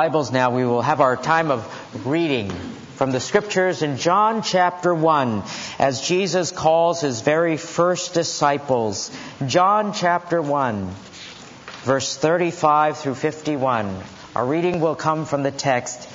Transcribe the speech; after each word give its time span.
Bibles 0.00 0.32
now, 0.32 0.50
we 0.50 0.64
will 0.64 0.80
have 0.80 1.02
our 1.02 1.14
time 1.14 1.50
of 1.50 2.06
reading 2.06 2.48
from 2.94 3.12
the 3.12 3.20
scriptures 3.20 3.82
in 3.82 3.98
John 3.98 4.40
chapter 4.40 4.94
1 4.94 5.42
as 5.78 6.00
Jesus 6.00 6.52
calls 6.52 7.02
his 7.02 7.20
very 7.20 7.58
first 7.58 8.14
disciples. 8.14 9.10
John 9.46 9.92
chapter 9.92 10.40
1, 10.40 10.88
verse 11.82 12.16
35 12.16 12.96
through 12.96 13.14
51. 13.14 13.94
Our 14.34 14.46
reading 14.46 14.80
will 14.80 14.94
come 14.94 15.26
from 15.26 15.42
the 15.42 15.50
text 15.50 16.08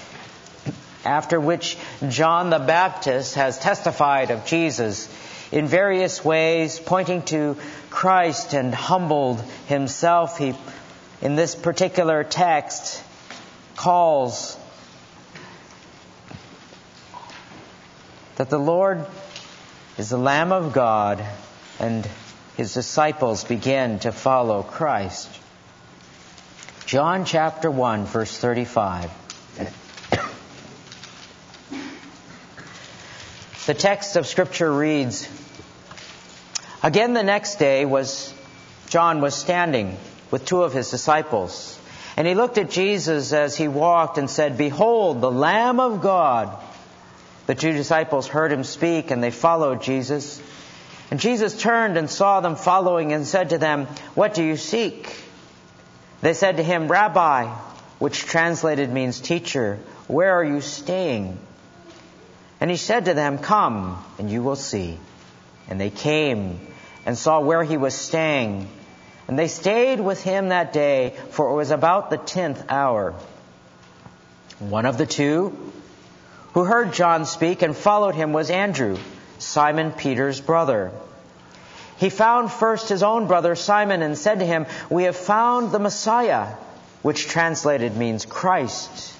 after 1.06 1.40
which 1.40 1.78
John 2.10 2.50
the 2.50 2.58
Baptist 2.58 3.36
has 3.36 3.60
testified 3.60 4.32
of 4.32 4.48
Jesus 4.48 5.08
in 5.52 5.68
various 5.68 6.26
ways, 6.26 6.80
pointing 6.80 7.22
to 7.26 7.56
Christ 7.92 8.56
and 8.56 8.74
humbled 8.74 9.42
himself. 9.68 10.40
He, 10.40 10.56
in 11.22 11.36
this 11.36 11.54
particular 11.54 12.24
text, 12.24 13.04
calls 13.76 14.58
that 18.36 18.50
the 18.50 18.58
Lord 18.58 19.06
is 19.98 20.10
the 20.10 20.18
Lamb 20.18 20.52
of 20.52 20.74
God 20.74 21.26
and 21.80 22.08
his 22.58 22.74
disciples 22.74 23.44
begin 23.44 24.00
to 24.00 24.12
follow 24.12 24.64
Christ. 24.64 25.30
John 26.86 27.26
chapter 27.26 27.70
1 27.70 28.06
verse 28.06 28.38
35. 28.38 29.12
the 33.66 33.74
text 33.74 34.16
of 34.16 34.28
scripture 34.28 34.72
reads, 34.72 35.28
Again 36.84 37.14
the 37.14 37.24
next 37.24 37.56
day 37.56 37.86
was 37.86 38.34
John 38.90 39.22
was 39.22 39.34
standing 39.34 39.98
with 40.30 40.46
two 40.46 40.62
of 40.62 40.74
his 40.74 40.92
disciples. 40.92 41.80
And 42.18 42.26
he 42.26 42.34
looked 42.34 42.58
at 42.58 42.70
Jesus 42.70 43.34
as 43.34 43.58
he 43.58 43.68
walked 43.68 44.18
and 44.18 44.30
said, 44.30 44.58
Behold, 44.58 45.22
the 45.22 45.32
Lamb 45.32 45.80
of 45.80 46.02
God. 46.02 46.58
The 47.48 47.56
two 47.56 47.74
disciples 47.74 48.28
heard 48.28 48.52
him 48.52 48.64
speak 48.64 49.12
and 49.12 49.22
they 49.22 49.32
followed 49.32 49.82
Jesus. 49.82 50.42
And 51.12 51.20
Jesus 51.20 51.60
turned 51.60 51.98
and 51.98 52.10
saw 52.10 52.40
them 52.40 52.56
following 52.56 53.14
and 53.14 53.28
said 53.28 53.50
to 53.50 53.58
them, 53.58 53.86
What 54.16 54.34
do 54.34 54.44
you 54.44 54.58
seek? 54.58 55.14
They 56.22 56.34
said 56.34 56.58
to 56.58 56.64
him, 56.64 56.88
Rabbi, 56.88 57.48
which 58.00 58.26
translated 58.26 58.92
means 58.92 59.20
teacher, 59.20 59.78
where 60.08 60.34
are 60.34 60.44
you 60.44 60.62
staying? 60.62 61.38
And 62.60 62.72
he 62.72 62.78
said 62.78 63.06
to 63.06 63.14
them, 63.14 63.38
Come, 63.38 64.04
and 64.18 64.32
you 64.32 64.42
will 64.42 64.56
see. 64.56 64.98
And 65.68 65.80
they 65.80 65.90
came 65.90 66.60
and 67.06 67.18
saw 67.18 67.42
where 67.42 67.64
he 67.64 67.78
was 67.78 67.94
staying 67.94 68.70
and 69.28 69.40
they 69.40 69.48
stayed 69.48 70.00
with 70.00 70.22
him 70.22 70.50
that 70.50 70.72
day, 70.72 71.16
for 71.32 71.50
it 71.50 71.56
was 71.56 71.72
about 71.72 72.10
the 72.10 72.18
tenth 72.18 72.64
hour. 72.70 73.16
One 74.60 74.86
of 74.86 74.98
the 74.98 75.06
two 75.06 75.72
who 76.54 76.64
heard 76.64 76.94
John 76.94 77.26
speak 77.26 77.62
and 77.62 77.76
followed 77.76 78.16
him 78.16 78.34
was 78.34 78.50
Andrew, 78.50 78.98
Simon 79.40 79.92
Peter's 79.92 80.40
brother. 80.40 80.92
He 81.98 82.10
found 82.10 82.52
first 82.52 82.90
his 82.90 83.04
own 83.04 83.28
brother 83.28 83.56
Simon 83.56 84.02
and 84.02 84.18
said 84.18 84.40
to 84.40 84.46
him, 84.46 84.68
We 84.90 85.04
have 85.04 85.16
found 85.16 85.72
the 85.72 85.80
Messiah, 85.80 86.54
which 87.02 87.28
translated 87.28 87.98
means 87.98 88.26
Christ. 88.26 89.14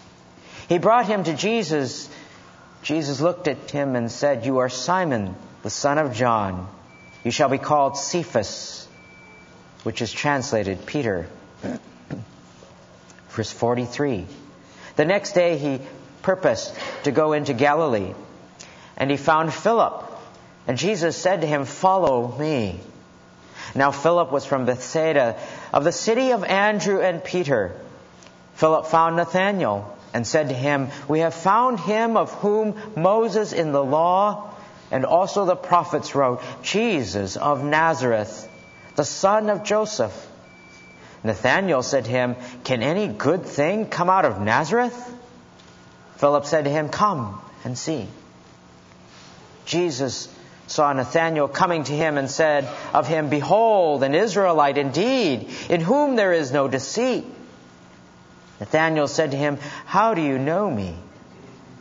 He 0.70 0.78
brought 0.78 1.08
him 1.08 1.24
to 1.24 1.34
Jesus. 1.34 2.10
Jesus 2.84 3.22
looked 3.22 3.48
at 3.48 3.72
him 3.72 3.96
and 3.96 4.12
said, 4.12 4.46
You 4.46 4.60
are 4.60 4.70
Simon, 4.70 5.36
the 5.64 5.70
son 5.70 5.98
of 5.98 6.14
John. 6.14 6.68
You 7.24 7.32
shall 7.32 7.50
be 7.50 7.58
called 7.58 7.98
Cephas 7.98 8.85
which 9.86 10.02
is 10.02 10.12
translated 10.12 10.84
Peter. 10.88 11.28
Verse 13.30 13.52
43. 13.52 14.26
The 14.96 15.06
next 15.06 15.34
day 15.34 15.58
he 15.58 15.80
purposed 16.24 16.74
to 17.04 17.12
go 17.12 17.34
into 17.34 17.54
Galilee, 17.54 18.16
and 18.98 19.12
he 19.12 19.18
found 19.18 19.54
Philip. 19.54 20.12
And 20.66 20.80
Jesus 20.80 21.16
said 21.16 21.42
to 21.42 21.48
him, 21.48 21.66
Follow 21.66 22.36
me. 22.40 22.80
Now 23.76 23.92
Philip 23.92 24.32
was 24.32 24.44
from 24.44 24.66
Bethsaida, 24.66 25.38
of 25.72 25.84
the 25.84 25.92
city 25.92 26.32
of 26.32 26.44
Andrew 26.44 27.00
and 27.02 27.24
Peter. 27.24 27.80
Philip 28.56 28.88
found 28.88 29.18
Nathanael 29.18 29.96
and 30.16 30.26
said 30.26 30.50
to 30.50 30.56
him, 30.56 30.90
We 31.08 31.20
have 31.20 31.36
found 31.36 31.80
him 31.80 32.18
of 32.18 32.32
whom 32.32 32.74
Moses 32.96 33.54
in 33.54 33.72
the 33.72 33.84
law 33.84 34.50
and 34.90 35.06
also 35.06 35.46
the 35.46 35.56
prophets 35.56 36.16
wrote, 36.16 36.42
Jesus 36.64 37.38
of 37.38 37.64
Nazareth 37.64 38.50
the 38.96 39.04
son 39.04 39.50
of 39.50 39.64
Joseph. 39.64 40.32
Nathanael 41.24 41.82
said 41.82 42.06
to 42.06 42.12
him, 42.12 42.36
Can 42.64 42.84
any 42.84 43.08
good 43.08 43.46
thing 43.46 43.88
come 43.88 44.10
out 44.10 44.26
of 44.26 44.40
Nazareth? 44.40 45.14
Philip 46.18 46.46
said 46.46 46.66
to 46.66 46.70
him, 46.70 46.90
Come 46.90 47.42
and 47.64 47.78
see. 47.78 48.08
Jesus 49.66 50.30
saw 50.68 50.94
Nathanael 50.94 51.48
coming 51.48 51.84
to 51.84 51.94
him 51.94 52.18
and 52.18 52.30
said 52.30 52.70
of 52.94 53.08
him, 53.08 53.30
Behold, 53.30 54.04
an 54.04 54.16
Israelite 54.16 54.78
indeed, 54.78 55.50
in 55.70 55.82
whom 55.82 56.16
there 56.16 56.32
is 56.32 56.52
no 56.52 56.68
deceit. 56.68 57.26
Nathanael 58.60 59.08
said 59.08 59.32
to 59.32 59.38
him, 59.38 59.58
How 59.86 60.14
do 60.14 60.22
you 60.22 60.38
know 60.38 60.70
me? 60.70 60.96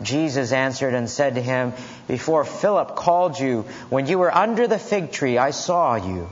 Jesus 0.03 0.53
answered 0.53 0.95
and 0.95 1.09
said 1.09 1.37
to 1.37 1.43
him, 1.43 1.73
Before 2.09 2.45
Philip 2.45 2.97
called 2.97 3.39
you, 3.39 3.63
when 3.91 4.07
you 4.07 4.19
were 4.19 4.35
under 4.35 4.67
the 4.67 4.79
fig 4.79 5.13
tree, 5.13 5.39
I 5.39 5.51
saw 5.51 5.95
you. 5.95 6.29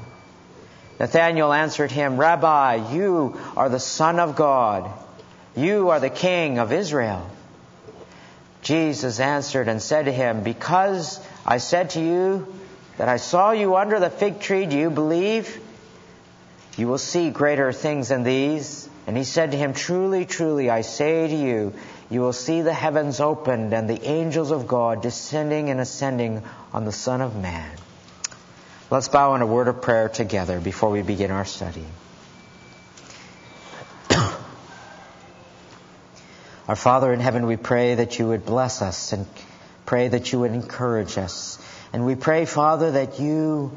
Nathanael 1.03 1.53
answered 1.53 1.91
him, 1.91 2.17
Rabbi, 2.17 2.93
you 2.93 3.37
are 3.57 3.69
the 3.69 3.81
Son 3.81 4.21
of 4.21 4.37
God. 4.37 4.89
You 5.57 5.91
are 5.91 5.99
the 5.99 6.09
King 6.09 6.61
of 6.61 6.71
Israel. 6.71 7.29
Jesus 8.63 9.19
answered 9.19 9.67
and 9.67 9.83
said 9.83 10.05
to 10.05 10.13
him, 10.13 10.45
Because 10.45 11.19
I 11.45 11.59
said 11.59 11.91
to 11.91 12.01
you 12.01 12.47
that 12.99 13.09
I 13.09 13.17
saw 13.17 13.51
you 13.51 13.75
under 13.75 13.99
the 13.99 14.11
fig 14.11 14.39
tree, 14.39 14.65
do 14.65 14.79
you 14.79 14.91
believe? 14.91 15.61
You 16.77 16.87
will 16.87 16.99
see 16.99 17.31
greater 17.31 17.73
things 17.73 18.11
than 18.11 18.23
these. 18.23 18.89
And 19.09 19.17
he 19.17 19.25
said 19.25 19.51
to 19.51 19.57
him, 19.57 19.73
Truly, 19.73 20.25
truly, 20.25 20.71
I 20.71 20.83
say 20.83 21.27
to 21.27 21.35
you, 21.35 21.75
you 22.11 22.21
will 22.21 22.33
see 22.33 22.63
the 22.63 22.73
heavens 22.73 23.19
opened 23.19 23.73
and 23.73 23.91
the 23.91 24.05
angels 24.05 24.53
of 24.53 24.69
God 24.69 25.03
descending 25.03 25.69
and 25.69 25.81
ascending 25.81 26.45
on 26.73 26.85
the 26.85 26.93
Son 26.93 27.21
of 27.21 27.35
Man. 27.35 27.73
Let's 28.93 29.09
bow 29.09 29.35
in 29.37 29.41
a 29.41 29.47
word 29.47 29.69
of 29.69 29.81
prayer 29.81 30.11
together 30.11 30.61
before 30.61 30.91
we 30.91 31.01
begin 31.01 31.31
our 31.31 31.47
study. 31.47 31.87
our 36.69 36.77
Father 36.77 37.11
in 37.11 37.19
heaven, 37.19 37.47
we 37.47 37.57
pray 37.57 37.95
that 37.95 38.19
you 38.19 38.29
would 38.29 38.45
bless 38.45 38.83
us 38.83 39.15
and 39.15 39.27
pray 39.87 40.09
that 40.09 40.31
you 40.31 40.41
would 40.41 40.51
encourage 40.51 41.17
us. 41.17 41.59
And 41.95 42.05
we 42.05 42.17
pray, 42.17 42.45
Father, 42.45 42.91
that 42.91 43.19
you 43.19 43.73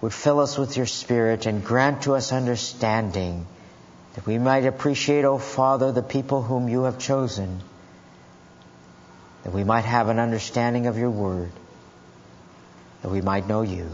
would 0.00 0.14
fill 0.14 0.38
us 0.38 0.56
with 0.56 0.76
your 0.76 0.86
Spirit 0.86 1.46
and 1.46 1.64
grant 1.64 2.02
to 2.02 2.14
us 2.14 2.30
understanding 2.30 3.44
that 4.14 4.24
we 4.24 4.38
might 4.38 4.66
appreciate, 4.66 5.24
O 5.24 5.32
oh 5.32 5.38
Father, 5.38 5.90
the 5.90 6.00
people 6.00 6.42
whom 6.42 6.68
you 6.68 6.84
have 6.84 7.00
chosen, 7.00 7.60
that 9.42 9.52
we 9.52 9.64
might 9.64 9.84
have 9.84 10.10
an 10.10 10.20
understanding 10.20 10.86
of 10.86 10.96
your 10.96 11.10
word 11.10 11.50
that 13.06 13.12
we 13.12 13.20
might 13.20 13.46
know 13.46 13.62
you 13.62 13.88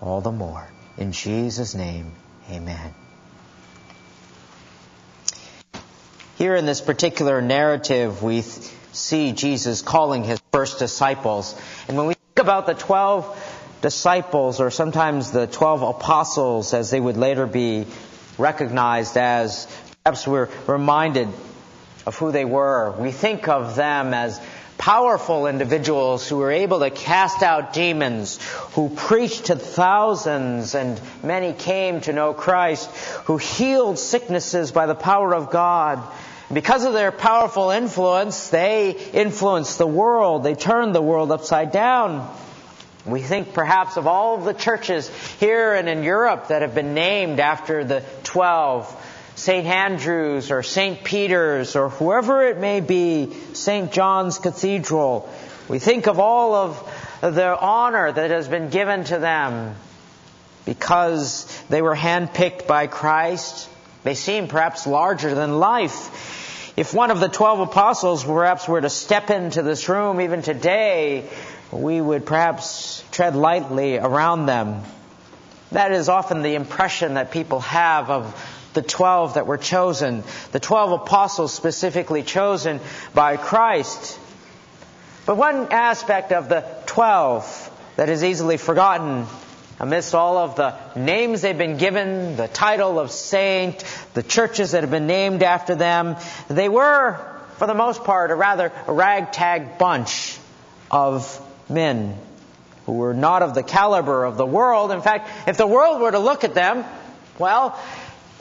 all 0.00 0.20
the 0.20 0.30
more. 0.30 0.70
In 0.96 1.10
Jesus' 1.10 1.74
name, 1.74 2.12
amen. 2.48 2.94
Here 6.38 6.54
in 6.54 6.64
this 6.64 6.80
particular 6.80 7.42
narrative, 7.42 8.22
we 8.22 8.42
see 8.42 9.32
Jesus 9.32 9.82
calling 9.82 10.22
his 10.22 10.40
first 10.52 10.78
disciples. 10.78 11.60
And 11.88 11.96
when 11.96 12.06
we 12.06 12.14
think 12.14 12.38
about 12.38 12.66
the 12.66 12.74
12 12.74 13.80
disciples, 13.82 14.60
or 14.60 14.70
sometimes 14.70 15.32
the 15.32 15.48
12 15.48 15.82
apostles, 15.82 16.72
as 16.72 16.92
they 16.92 17.00
would 17.00 17.16
later 17.16 17.48
be 17.48 17.84
recognized 18.38 19.16
as, 19.16 19.66
perhaps 20.04 20.24
we're 20.24 20.50
reminded 20.68 21.26
of 22.06 22.16
who 22.16 22.30
they 22.30 22.44
were. 22.44 22.92
We 22.92 23.10
think 23.10 23.48
of 23.48 23.74
them 23.74 24.14
as 24.14 24.40
powerful 24.86 25.48
individuals 25.48 26.28
who 26.28 26.36
were 26.36 26.52
able 26.52 26.78
to 26.78 26.90
cast 26.90 27.42
out 27.42 27.72
demons, 27.72 28.38
who 28.74 28.88
preached 28.88 29.46
to 29.46 29.56
thousands, 29.56 30.76
and 30.76 31.00
many 31.24 31.52
came 31.52 32.00
to 32.00 32.12
know 32.12 32.32
Christ, 32.32 32.88
who 33.24 33.36
healed 33.36 33.98
sicknesses 33.98 34.70
by 34.70 34.86
the 34.86 34.94
power 34.94 35.34
of 35.34 35.50
God. 35.50 36.00
Because 36.52 36.84
of 36.84 36.92
their 36.92 37.10
powerful 37.10 37.70
influence, 37.70 38.50
they 38.50 38.92
influenced 39.12 39.76
the 39.76 39.88
world. 39.88 40.44
They 40.44 40.54
turned 40.54 40.94
the 40.94 41.02
world 41.02 41.32
upside 41.32 41.72
down. 41.72 42.32
We 43.04 43.22
think 43.22 43.54
perhaps 43.54 43.96
of 43.96 44.06
all 44.06 44.38
of 44.38 44.44
the 44.44 44.54
churches 44.54 45.10
here 45.40 45.74
and 45.74 45.88
in 45.88 46.04
Europe 46.04 46.46
that 46.46 46.62
have 46.62 46.76
been 46.76 46.94
named 46.94 47.40
after 47.40 47.82
the 47.82 48.04
twelve 48.22 48.86
St. 49.36 49.66
Andrew's 49.66 50.50
or 50.50 50.62
St. 50.62 51.04
Peter's 51.04 51.76
or 51.76 51.90
whoever 51.90 52.42
it 52.42 52.58
may 52.58 52.80
be, 52.80 53.32
St. 53.52 53.92
John's 53.92 54.38
Cathedral. 54.38 55.28
We 55.68 55.78
think 55.78 56.08
of 56.08 56.18
all 56.18 56.54
of 56.54 56.90
the 57.20 57.56
honor 57.58 58.10
that 58.10 58.30
has 58.30 58.48
been 58.48 58.70
given 58.70 59.04
to 59.04 59.18
them 59.18 59.74
because 60.64 61.46
they 61.68 61.82
were 61.82 61.94
handpicked 61.94 62.66
by 62.66 62.86
Christ. 62.86 63.68
They 64.04 64.14
seem 64.14 64.48
perhaps 64.48 64.86
larger 64.86 65.34
than 65.34 65.58
life. 65.58 66.72
If 66.78 66.94
one 66.94 67.10
of 67.10 67.20
the 67.20 67.28
twelve 67.28 67.60
apostles 67.60 68.24
perhaps 68.24 68.66
were 68.66 68.80
to 68.80 68.90
step 68.90 69.28
into 69.28 69.62
this 69.62 69.88
room 69.88 70.22
even 70.22 70.40
today, 70.40 71.28
we 71.70 72.00
would 72.00 72.24
perhaps 72.24 73.04
tread 73.12 73.36
lightly 73.36 73.98
around 73.98 74.46
them. 74.46 74.82
That 75.72 75.92
is 75.92 76.08
often 76.08 76.40
the 76.42 76.54
impression 76.54 77.14
that 77.14 77.32
people 77.32 77.60
have 77.60 78.08
of 78.08 78.55
the 78.76 78.82
twelve 78.82 79.34
that 79.34 79.48
were 79.48 79.58
chosen, 79.58 80.22
the 80.52 80.60
twelve 80.60 80.92
apostles 80.92 81.52
specifically 81.52 82.22
chosen 82.22 82.78
by 83.12 83.36
Christ. 83.36 84.20
But 85.26 85.36
one 85.36 85.72
aspect 85.72 86.30
of 86.30 86.48
the 86.48 86.64
twelve 86.86 87.44
that 87.96 88.08
is 88.08 88.22
easily 88.22 88.58
forgotten 88.58 89.26
amidst 89.80 90.14
all 90.14 90.38
of 90.38 90.54
the 90.54 90.76
names 90.94 91.42
they've 91.42 91.58
been 91.58 91.78
given, 91.78 92.36
the 92.36 92.46
title 92.46 93.00
of 93.00 93.10
saint, 93.10 93.82
the 94.14 94.22
churches 94.22 94.70
that 94.70 94.82
have 94.82 94.90
been 94.90 95.08
named 95.08 95.42
after 95.42 95.74
them, 95.74 96.16
they 96.48 96.68
were, 96.68 97.18
for 97.56 97.66
the 97.66 97.74
most 97.74 98.04
part, 98.04 98.30
a 98.30 98.34
rather 98.34 98.70
ragtag 98.86 99.78
bunch 99.78 100.38
of 100.90 101.42
men 101.68 102.16
who 102.86 102.92
were 102.92 103.14
not 103.14 103.42
of 103.42 103.54
the 103.54 103.62
caliber 103.62 104.24
of 104.24 104.36
the 104.36 104.46
world. 104.46 104.92
In 104.92 105.02
fact, 105.02 105.48
if 105.48 105.56
the 105.56 105.66
world 105.66 106.00
were 106.00 106.12
to 106.12 106.20
look 106.20 106.44
at 106.44 106.54
them, 106.54 106.84
well, 107.38 107.78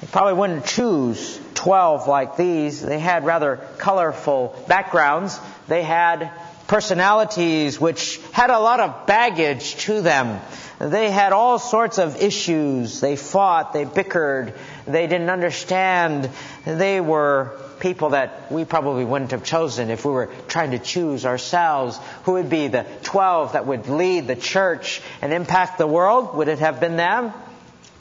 they 0.02 0.08
probably 0.08 0.34
wouldn't 0.34 0.66
choose 0.66 1.40
12 1.56 2.08
like 2.08 2.38
these. 2.38 2.82
They 2.82 3.00
had 3.00 3.26
rather 3.26 3.58
colorful 3.78 4.56
backgrounds. 4.68 5.40
They 5.68 5.84
had 5.84 6.32
personalities 6.68 7.80
which 7.80 8.20
had 8.32 8.50
a 8.50 8.60
lot 8.60 8.80
of 8.80 9.08
baggage 9.08 9.76
to 9.86 10.02
them. 10.02 10.42
They 10.80 11.10
had 11.10 11.32
all 11.32 11.58
sorts 11.60 11.98
of 11.98 12.22
issues. 12.22 13.00
They 13.00 13.16
fought, 13.16 13.72
they 13.72 13.86
bickered, 13.86 14.54
they 14.86 15.08
didn't 15.08 15.30
understand. 15.30 16.30
They 16.66 17.00
were 17.00 17.58
people 17.80 18.10
that 18.10 18.52
we 18.52 18.66
probably 18.66 19.06
wouldn't 19.06 19.32
have 19.32 19.44
chosen 19.44 19.90
if 19.90 20.06
we 20.06 20.12
were 20.12 20.30
trying 20.48 20.72
to 20.72 20.80
choose 20.80 21.26
ourselves. 21.26 22.00
Who 22.24 22.34
would 22.34 22.50
be 22.50 22.68
the 22.68 22.86
12 23.04 23.54
that 23.54 23.66
would 23.66 23.88
lead 23.88 24.28
the 24.28 24.36
church 24.36 25.02
and 25.22 25.32
impact 25.32 25.78
the 25.78 25.88
world? 25.88 26.36
Would 26.36 26.48
it 26.48 26.60
have 26.60 26.80
been 26.80 26.98
them? 26.98 27.34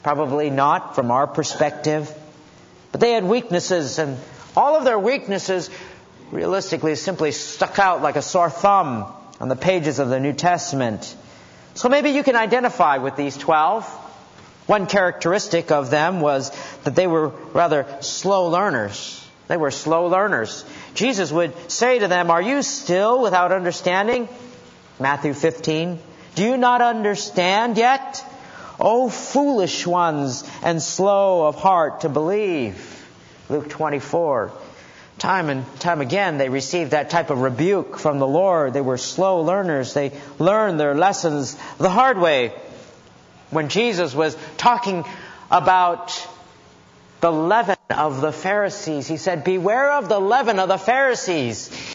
Probably 0.05 0.51
not 0.51 0.93
from 0.93 1.09
our 1.09 1.25
perspective. 1.25 2.13
But 2.91 3.01
they 3.01 3.13
had 3.13 3.23
weaknesses 3.23 3.97
and 3.97 4.19
all 4.55 4.75
of 4.75 4.83
their 4.83 4.99
weaknesses 4.99 5.71
realistically 6.31 6.93
simply 6.93 7.31
stuck 7.31 7.79
out 7.79 8.03
like 8.03 8.15
a 8.15 8.21
sore 8.21 8.51
thumb 8.51 9.11
on 9.39 9.49
the 9.49 9.55
pages 9.55 9.97
of 9.97 10.09
the 10.09 10.19
New 10.19 10.33
Testament. 10.33 11.15
So 11.73 11.89
maybe 11.89 12.11
you 12.11 12.21
can 12.21 12.35
identify 12.35 12.97
with 12.99 13.15
these 13.15 13.35
12. 13.35 13.83
One 14.67 14.85
characteristic 14.85 15.71
of 15.71 15.89
them 15.89 16.21
was 16.21 16.51
that 16.83 16.95
they 16.95 17.07
were 17.07 17.29
rather 17.53 17.87
slow 18.01 18.49
learners. 18.49 19.27
They 19.47 19.57
were 19.57 19.71
slow 19.71 20.05
learners. 20.05 20.65
Jesus 20.93 21.31
would 21.31 21.71
say 21.71 21.97
to 21.97 22.07
them, 22.07 22.29
Are 22.29 22.43
you 22.43 22.61
still 22.61 23.23
without 23.23 23.51
understanding? 23.51 24.29
Matthew 24.99 25.33
15. 25.33 25.97
Do 26.35 26.43
you 26.43 26.57
not 26.57 26.83
understand 26.83 27.79
yet? 27.79 28.23
O 28.79 29.09
foolish 29.09 29.85
ones 29.87 30.43
and 30.63 30.81
slow 30.81 31.47
of 31.47 31.55
heart 31.55 32.01
to 32.01 32.09
believe. 32.09 32.91
Luke 33.49 33.69
24. 33.69 34.51
Time 35.17 35.49
and 35.49 35.79
time 35.79 36.01
again, 36.01 36.37
they 36.37 36.49
received 36.49 36.91
that 36.91 37.09
type 37.09 37.29
of 37.29 37.39
rebuke 37.39 37.97
from 37.97 38.19
the 38.19 38.27
Lord. 38.27 38.73
They 38.73 38.81
were 38.81 38.97
slow 38.97 39.41
learners. 39.41 39.93
They 39.93 40.11
learned 40.39 40.79
their 40.79 40.93
lessons 40.93 41.55
the 41.77 41.89
hard 41.89 42.17
way. 42.17 42.53
When 43.49 43.69
Jesus 43.69 44.13
was 44.13 44.35
talking 44.57 45.05
about 45.49 46.27
the 47.21 47.31
leaven 47.31 47.77
of 47.89 48.19
the 48.19 48.33
Pharisees, 48.33 49.07
he 49.07 49.17
said, 49.17 49.43
Beware 49.43 49.93
of 49.93 50.09
the 50.09 50.19
leaven 50.19 50.59
of 50.59 50.67
the 50.67 50.77
Pharisees. 50.77 51.94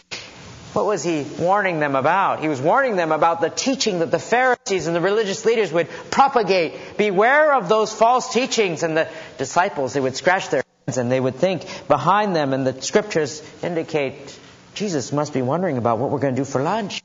What 0.73 0.85
was 0.85 1.03
he 1.03 1.23
warning 1.37 1.79
them 1.81 1.95
about? 1.95 2.39
He 2.39 2.47
was 2.47 2.61
warning 2.61 2.95
them 2.95 3.11
about 3.11 3.41
the 3.41 3.49
teaching 3.49 3.99
that 3.99 4.09
the 4.09 4.19
Pharisees 4.19 4.87
and 4.87 4.95
the 4.95 5.01
religious 5.01 5.43
leaders 5.43 5.71
would 5.73 5.89
propagate. 6.09 6.97
Beware 6.97 7.53
of 7.55 7.67
those 7.67 7.93
false 7.93 8.31
teachings. 8.31 8.81
And 8.83 8.95
the 8.95 9.09
disciples, 9.37 9.93
they 9.93 9.99
would 9.99 10.15
scratch 10.15 10.49
their 10.49 10.63
heads 10.87 10.97
and 10.97 11.11
they 11.11 11.19
would 11.19 11.35
think 11.35 11.65
behind 11.89 12.35
them, 12.35 12.53
and 12.53 12.65
the 12.65 12.81
scriptures 12.81 13.43
indicate 13.61 14.39
Jesus 14.73 15.11
must 15.11 15.33
be 15.33 15.41
wondering 15.41 15.77
about 15.77 15.97
what 15.97 16.09
we're 16.09 16.19
going 16.19 16.35
to 16.35 16.41
do 16.41 16.45
for 16.45 16.63
lunch. 16.63 17.03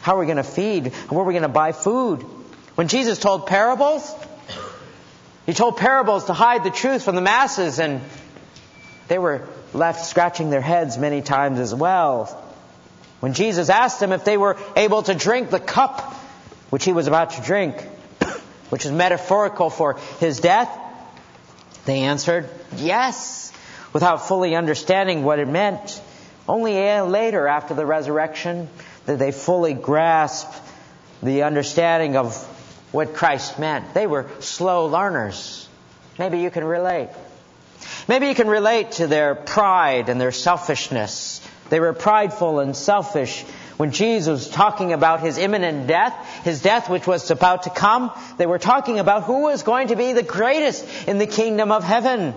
How 0.00 0.16
are 0.16 0.20
we 0.20 0.24
going 0.26 0.38
to 0.38 0.42
feed? 0.42 0.94
Where 1.10 1.20
are 1.20 1.24
we 1.24 1.34
going 1.34 1.42
to 1.42 1.48
buy 1.48 1.72
food? 1.72 2.22
When 2.74 2.88
Jesus 2.88 3.18
told 3.18 3.46
parables, 3.46 4.14
he 5.44 5.52
told 5.52 5.76
parables 5.76 6.24
to 6.24 6.32
hide 6.32 6.64
the 6.64 6.70
truth 6.70 7.02
from 7.02 7.16
the 7.16 7.20
masses, 7.20 7.78
and 7.78 8.00
they 9.08 9.18
were 9.18 9.46
left 9.74 10.06
scratching 10.06 10.48
their 10.48 10.62
heads 10.62 10.96
many 10.96 11.20
times 11.20 11.58
as 11.58 11.74
well. 11.74 12.42
When 13.20 13.32
Jesus 13.32 13.70
asked 13.70 14.00
them 14.00 14.12
if 14.12 14.24
they 14.24 14.36
were 14.36 14.56
able 14.76 15.02
to 15.04 15.14
drink 15.14 15.50
the 15.50 15.60
cup 15.60 16.14
which 16.70 16.84
he 16.84 16.92
was 16.92 17.06
about 17.06 17.30
to 17.30 17.42
drink, 17.42 17.80
which 18.70 18.84
is 18.84 18.92
metaphorical 18.92 19.70
for 19.70 19.98
his 20.20 20.40
death, 20.40 20.70
they 21.84 22.00
answered, 22.00 22.50
yes, 22.76 23.52
without 23.92 24.26
fully 24.26 24.56
understanding 24.56 25.22
what 25.22 25.38
it 25.38 25.48
meant. 25.48 26.02
Only 26.48 26.74
later, 27.00 27.46
after 27.46 27.74
the 27.74 27.86
resurrection, 27.86 28.68
did 29.06 29.18
they 29.18 29.32
fully 29.32 29.74
grasp 29.74 30.52
the 31.22 31.44
understanding 31.44 32.16
of 32.16 32.36
what 32.92 33.14
Christ 33.14 33.58
meant. 33.58 33.94
They 33.94 34.06
were 34.06 34.26
slow 34.40 34.86
learners. 34.86 35.68
Maybe 36.18 36.40
you 36.40 36.50
can 36.50 36.64
relate. 36.64 37.10
Maybe 38.08 38.28
you 38.28 38.34
can 38.34 38.48
relate 38.48 38.92
to 38.92 39.06
their 39.06 39.34
pride 39.34 40.08
and 40.08 40.20
their 40.20 40.32
selfishness. 40.32 41.46
They 41.68 41.80
were 41.80 41.92
prideful 41.92 42.60
and 42.60 42.76
selfish 42.76 43.44
when 43.76 43.90
Jesus 43.90 44.46
was 44.46 44.48
talking 44.48 44.92
about 44.94 45.20
his 45.20 45.36
imminent 45.36 45.86
death, 45.86 46.14
his 46.44 46.62
death 46.62 46.88
which 46.88 47.06
was 47.06 47.30
about 47.30 47.64
to 47.64 47.70
come, 47.70 48.10
they 48.38 48.46
were 48.46 48.58
talking 48.58 48.98
about 48.98 49.24
who 49.24 49.42
was 49.42 49.62
going 49.62 49.88
to 49.88 49.96
be 49.96 50.14
the 50.14 50.22
greatest 50.22 50.86
in 51.06 51.18
the 51.18 51.26
kingdom 51.26 51.70
of 51.70 51.84
heaven. 51.84 52.34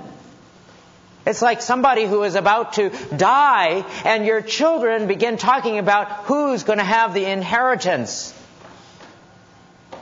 It's 1.25 1.41
like 1.41 1.61
somebody 1.61 2.05
who 2.05 2.23
is 2.23 2.35
about 2.35 2.73
to 2.73 2.89
die 3.15 3.85
and 4.03 4.25
your 4.25 4.41
children 4.41 5.07
begin 5.07 5.37
talking 5.37 5.77
about 5.77 6.07
who's 6.25 6.63
going 6.63 6.79
to 6.79 6.83
have 6.83 7.13
the 7.13 7.25
inheritance. 7.25 8.33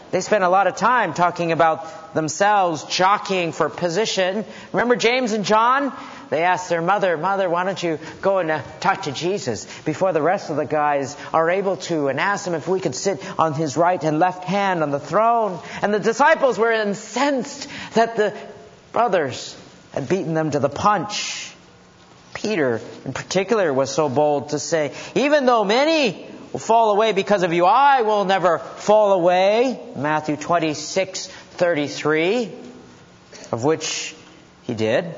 They 0.09 0.21
spend 0.21 0.44
a 0.44 0.50
lot 0.50 0.68
of 0.68 0.75
time 0.77 1.13
talking 1.13 1.51
about 1.51 2.13
themselves, 2.13 2.83
jockeying 2.85 3.51
for 3.51 3.69
position. 3.69 4.45
Remember 4.71 4.95
James 4.95 5.33
and 5.33 5.44
John? 5.44 5.91
They 6.29 6.44
asked 6.44 6.69
their 6.69 6.81
mother, 6.81 7.18
Mother, 7.18 7.50
why 7.50 7.63
don't 7.63 7.81
you 7.81 8.00
go 8.21 8.39
and 8.39 8.51
uh, 8.51 8.62
talk 8.79 9.03
to 9.03 9.12
Jesus 9.12 9.65
before 9.84 10.12
the 10.12 10.22
rest 10.22 10.50
of 10.50 10.57
the 10.57 10.65
guys 10.65 11.15
are 11.34 11.50
able 11.50 11.77
to 11.77 12.10
and 12.10 12.19
ask 12.19 12.46
him 12.46 12.53
if 12.53 12.67
we 12.67 12.79
could 12.79 12.96
sit 12.96 13.22
on 13.39 13.53
his 13.53 13.77
right 13.77 14.03
and 14.03 14.19
left 14.19 14.43
hand 14.43 14.84
on 14.84 14.91
the 14.91 15.00
throne. 15.00 15.60
And 15.81 15.93
the 15.93 16.00
disciples 16.00 16.57
were 16.57 16.72
incensed 16.72 17.69
that 17.93 18.17
the 18.17 18.36
brothers 18.91 19.55
had 19.93 20.10
beaten 20.10 20.34
them 20.34 20.51
to 20.51 20.60
the 20.60 20.69
punch. 20.69 21.53
Peter, 22.34 22.81
in 23.05 23.13
particular, 23.13 23.74
was 23.74 23.89
so 23.89 24.10
bold 24.10 24.50
to 24.50 24.60
say, 24.60 24.93
Even 25.15 25.46
though 25.46 25.63
many 25.63 26.27
will 26.51 26.60
fall 26.60 26.91
away 26.91 27.13
because 27.13 27.43
of 27.43 27.53
you, 27.53 27.65
I 27.65 28.01
will 28.01 28.25
never 28.25 28.60
fall 28.60 29.13
away. 29.13 29.79
Matthew 29.96 30.36
26, 30.36 31.27
33, 31.27 32.51
of 33.51 33.63
which 33.63 34.13
he 34.63 34.74
did 34.74 35.15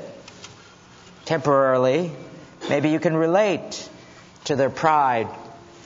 temporarily. 1.30 2.10
Maybe 2.68 2.88
you 2.88 2.98
can 2.98 3.16
relate 3.16 3.88
to 4.46 4.56
their 4.56 4.68
pride 4.68 5.28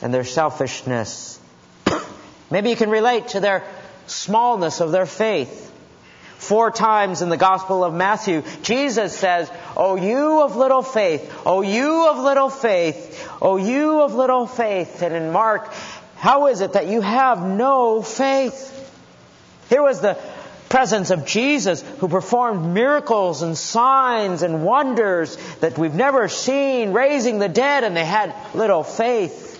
and 0.00 0.12
their 0.12 0.24
selfishness. 0.24 1.38
Maybe 2.50 2.70
you 2.70 2.76
can 2.76 2.88
relate 2.88 3.28
to 3.28 3.40
their 3.40 3.62
smallness 4.06 4.80
of 4.80 4.90
their 4.90 5.04
faith. 5.04 5.70
Four 6.38 6.70
times 6.70 7.20
in 7.20 7.28
the 7.28 7.36
Gospel 7.36 7.84
of 7.84 7.92
Matthew, 7.92 8.42
Jesus 8.62 9.14
says, 9.18 9.50
O 9.76 9.96
you 9.96 10.40
of 10.40 10.56
little 10.56 10.80
faith, 10.80 11.30
O 11.44 11.60
you 11.60 12.08
of 12.08 12.18
little 12.20 12.48
faith, 12.48 13.30
O 13.42 13.58
you 13.58 14.00
of 14.00 14.14
little 14.14 14.46
faith. 14.46 15.02
And 15.02 15.14
in 15.14 15.30
Mark, 15.30 15.70
how 16.16 16.46
is 16.46 16.62
it 16.62 16.72
that 16.72 16.86
you 16.86 17.02
have 17.02 17.46
no 17.46 18.00
faith? 18.00 18.70
Here 19.68 19.82
was 19.82 20.00
the 20.00 20.18
presence 20.74 21.10
of 21.10 21.24
Jesus 21.24 21.82
who 22.00 22.08
performed 22.08 22.74
miracles 22.74 23.42
and 23.42 23.56
signs 23.56 24.42
and 24.42 24.64
wonders 24.64 25.36
that 25.60 25.78
we've 25.78 25.94
never 25.94 26.26
seen, 26.26 26.92
raising 26.92 27.38
the 27.38 27.48
dead, 27.48 27.84
and 27.84 27.96
they 27.96 28.04
had 28.04 28.34
little 28.54 28.82
faith. 28.82 29.52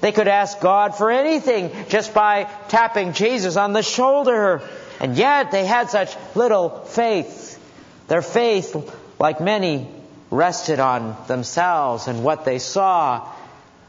They 0.00 0.10
could 0.10 0.26
ask 0.26 0.58
God 0.58 0.96
for 0.96 1.08
anything 1.08 1.70
just 1.88 2.12
by 2.12 2.50
tapping 2.66 3.12
Jesus 3.12 3.56
on 3.56 3.74
the 3.74 3.82
shoulder. 3.84 4.60
And 4.98 5.16
yet 5.16 5.52
they 5.52 5.64
had 5.64 5.88
such 5.88 6.16
little 6.34 6.70
faith. 6.70 7.62
Their 8.08 8.20
faith, 8.20 8.74
like 9.20 9.40
many, 9.40 9.88
rested 10.32 10.80
on 10.80 11.16
themselves 11.28 12.08
and 12.08 12.24
what 12.24 12.44
they 12.44 12.58
saw. 12.58 13.32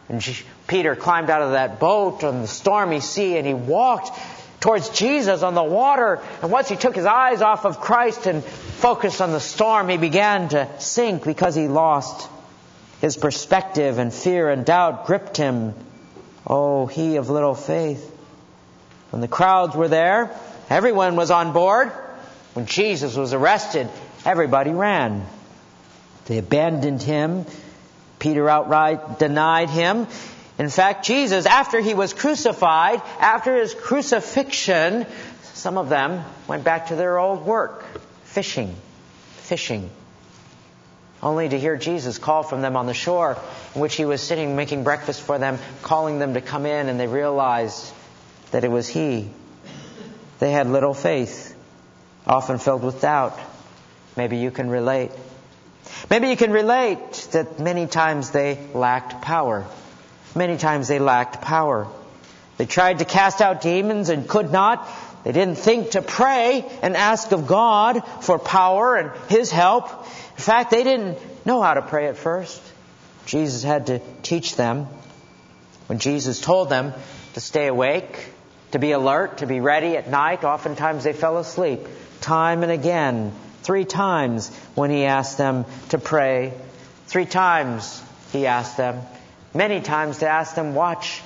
And 0.10 0.24
Peter 0.68 0.96
climbed 0.96 1.32
out 1.32 1.42
of 1.42 1.54
that 1.54 1.80
boat 1.80 2.24
on 2.24 2.42
the 2.42 2.48
stormy 2.48 3.00
sea 3.00 3.36
and 3.36 3.48
he 3.48 3.56
walked 3.56 4.12
towards 4.68 4.90
Jesus 4.90 5.44
on 5.44 5.54
the 5.54 5.64
water. 5.64 6.20
And 6.42 6.52
once 6.52 6.68
he 6.68 6.76
took 6.76 6.94
his 6.94 7.06
eyes 7.06 7.42
off 7.42 7.64
of 7.64 7.80
Christ 7.80 8.26
and 8.28 8.44
focused 8.44 9.22
on 9.22 9.32
the 9.32 9.40
storm, 9.40 9.88
he 9.88 9.96
began 9.96 10.50
to 10.50 10.68
sink 10.78 11.24
because 11.24 11.56
he 11.56 11.70
lost 11.70 12.28
his 13.00 13.16
perspective 13.16 13.98
and 13.98 14.14
fear 14.14 14.50
and 14.50 14.66
doubt 14.66 15.06
gripped 15.06 15.38
him. 15.38 15.74
Oh, 16.46 16.86
he 16.86 17.16
of 17.16 17.30
little 17.30 17.56
faith. 17.56 18.14
When 19.12 19.22
the 19.22 19.30
crowds 19.30 19.74
were 19.74 19.88
there, 19.88 20.38
everyone 20.70 21.16
was 21.16 21.32
on 21.32 21.54
board. 21.54 21.88
When 22.54 22.66
Jesus 22.66 23.16
was 23.16 23.34
arrested, 23.34 23.88
everybody 24.26 24.72
ran. 24.72 25.26
They 26.26 26.40
abandoned 26.40 27.02
him. 27.02 27.46
Peter 28.20 28.50
outright 28.50 29.18
denied 29.18 29.70
him. 29.70 30.08
In 30.60 30.70
fact, 30.70 31.06
Jesus, 31.06 31.46
after 31.46 31.80
he 31.80 31.94
was 31.94 32.14
crucified, 32.14 33.02
after 33.20 33.58
his 33.58 33.76
crucifixion, 33.76 35.06
some 35.54 35.78
of 35.78 35.90
them 35.90 36.24
went 36.48 36.64
back 36.64 36.88
to 36.88 36.96
their 36.96 37.20
old 37.20 37.46
work, 37.46 37.86
fishing, 38.24 38.76
fishing. 39.38 39.90
Only 41.22 41.50
to 41.50 41.60
hear 41.60 41.78
Jesus 41.78 42.18
call 42.18 42.44
from 42.44 42.62
them 42.62 42.76
on 42.76 42.86
the 42.86 42.94
shore 42.94 43.38
in 43.76 43.82
which 43.82 43.96
he 43.96 44.06
was 44.06 44.22
sitting 44.22 44.56
making 44.56 44.84
breakfast 44.84 45.22
for 45.22 45.38
them, 45.38 45.60
calling 45.82 46.20
them 46.20 46.34
to 46.34 46.42
come 46.42 46.66
in, 46.66 46.90
and 46.90 47.00
they 47.00 47.08
realized 47.08 47.92
that 48.52 48.64
it 48.64 48.72
was 48.72 48.88
he. 48.88 49.30
They 50.40 50.52
had 50.52 50.68
little 50.68 50.94
faith, 50.94 51.56
often 52.26 52.60
filled 52.60 52.84
with 52.84 53.02
doubt. 53.02 53.40
Maybe 54.16 54.38
you 54.38 54.52
can 54.52 54.70
relate. 54.70 55.12
Maybe 56.10 56.30
you 56.30 56.38
can 56.38 56.52
relate 56.52 57.28
that 57.32 57.60
many 57.60 57.88
times 57.88 58.32
they 58.32 58.60
lacked 58.74 59.22
power. 59.22 59.66
Many 60.38 60.58
times 60.58 60.88
they 60.88 61.00
lacked 61.00 61.42
power. 61.42 61.88
They 62.58 62.68
tried 62.68 63.00
to 63.00 63.06
cast 63.06 63.42
out 63.42 63.62
demons 63.62 64.10
and 64.10 64.30
could 64.30 64.52
not. 64.52 64.88
They 65.24 65.32
didn't 65.32 65.56
think 65.56 65.92
to 65.92 66.04
pray 66.04 66.64
and 66.84 66.96
ask 66.96 67.32
of 67.32 67.48
God 67.48 68.04
for 68.22 68.38
power 68.38 68.96
and 68.96 69.12
His 69.30 69.52
help. 69.52 69.90
In 70.38 70.44
fact, 70.44 70.70
they 70.70 70.84
didn't 70.84 71.18
know 71.44 71.60
how 71.62 71.74
to 71.74 71.82
pray 71.82 72.08
at 72.08 72.18
first. 72.18 72.62
Jesus 73.26 73.64
had 73.64 73.88
to 73.88 74.00
teach 74.22 74.56
them. 74.56 74.86
When 75.88 75.98
Jesus 75.98 76.40
told 76.40 76.70
them 76.70 76.94
to 77.34 77.40
stay 77.40 77.66
awake, 77.66 78.32
to 78.74 78.80
be 78.80 78.92
alert, 78.92 79.40
to 79.40 79.48
be 79.48 79.60
ready 79.60 79.98
at 79.98 80.08
night, 80.08 80.44
oftentimes 80.44 81.04
they 81.04 81.14
fell 81.14 81.40
asleep. 81.40 81.80
Time 82.22 82.62
and 82.62 82.72
again, 82.72 83.34
three 83.64 83.86
times 83.86 84.56
when 84.76 84.92
He 84.92 85.06
asked 85.06 85.40
them 85.40 85.66
to 85.90 85.98
pray. 85.98 86.54
Three 87.08 87.26
times 87.26 88.04
He 88.32 88.46
asked 88.46 88.78
them 88.78 89.02
many 89.54 89.82
times 89.82 90.20
to 90.20 90.28
ask 90.28 90.56
them, 90.56 90.76
watch 90.76 91.22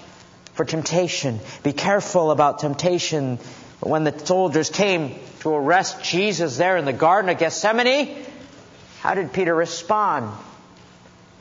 for 0.53 0.65
temptation. 0.65 1.39
Be 1.63 1.73
careful 1.73 2.31
about 2.31 2.59
temptation. 2.59 3.39
But 3.79 3.89
when 3.89 4.03
the 4.03 4.17
soldiers 4.17 4.69
came 4.69 5.15
to 5.39 5.49
arrest 5.49 6.03
Jesus 6.03 6.57
there 6.57 6.77
in 6.77 6.85
the 6.85 6.93
Garden 6.93 7.29
of 7.29 7.37
Gethsemane, 7.37 8.15
how 8.99 9.15
did 9.15 9.33
Peter 9.33 9.55
respond? 9.55 10.31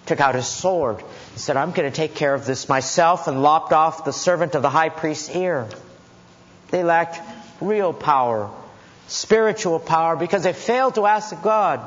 Took 0.07 0.21
out 0.21 0.35
his 0.35 0.47
sword 0.47 0.99
and 0.99 1.39
said, 1.39 1.57
I'm 1.57 1.73
going 1.73 1.91
to 1.91 1.95
take 1.95 2.15
care 2.15 2.35
of 2.35 2.47
this 2.47 2.69
myself, 2.69 3.29
and 3.29 3.43
lopped 3.43 3.73
off 3.73 4.05
the 4.05 4.13
servant 4.13 4.55
of 4.55 4.63
the 4.63 4.71
high 4.71 4.89
priest's 4.89 5.29
ear. 5.37 5.69
They 6.71 6.83
lacked 6.83 7.21
real 7.61 7.93
power, 7.93 8.51
spiritual 9.09 9.79
power, 9.79 10.17
because 10.17 10.45
they 10.45 10.55
failed 10.55 10.95
to 10.95 11.07
ask 11.07 11.41
God. 11.43 11.81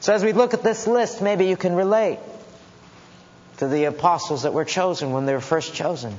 So 0.00 0.14
as 0.14 0.24
we 0.24 0.32
look 0.32 0.54
at 0.54 0.62
this 0.62 0.86
list, 0.86 1.20
maybe 1.20 1.46
you 1.46 1.56
can 1.56 1.74
relate 1.74 2.18
to 3.60 3.68
the 3.68 3.84
apostles 3.84 4.44
that 4.44 4.54
were 4.54 4.64
chosen 4.64 5.12
when 5.12 5.26
they 5.26 5.34
were 5.34 5.40
first 5.40 5.74
chosen. 5.74 6.18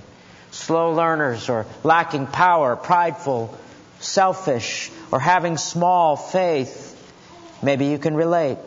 Slow 0.52 0.94
learners 0.94 1.50
or 1.50 1.66
lacking 1.84 2.28
power, 2.28 2.76
prideful, 2.76 3.58
selfish, 4.00 4.92
or 5.12 5.20
having 5.20 5.58
small 5.58 6.16
faith. 6.16 6.88
Maybe 7.64 7.88
you 7.88 7.98
can 7.98 8.16
relate. 8.16 8.60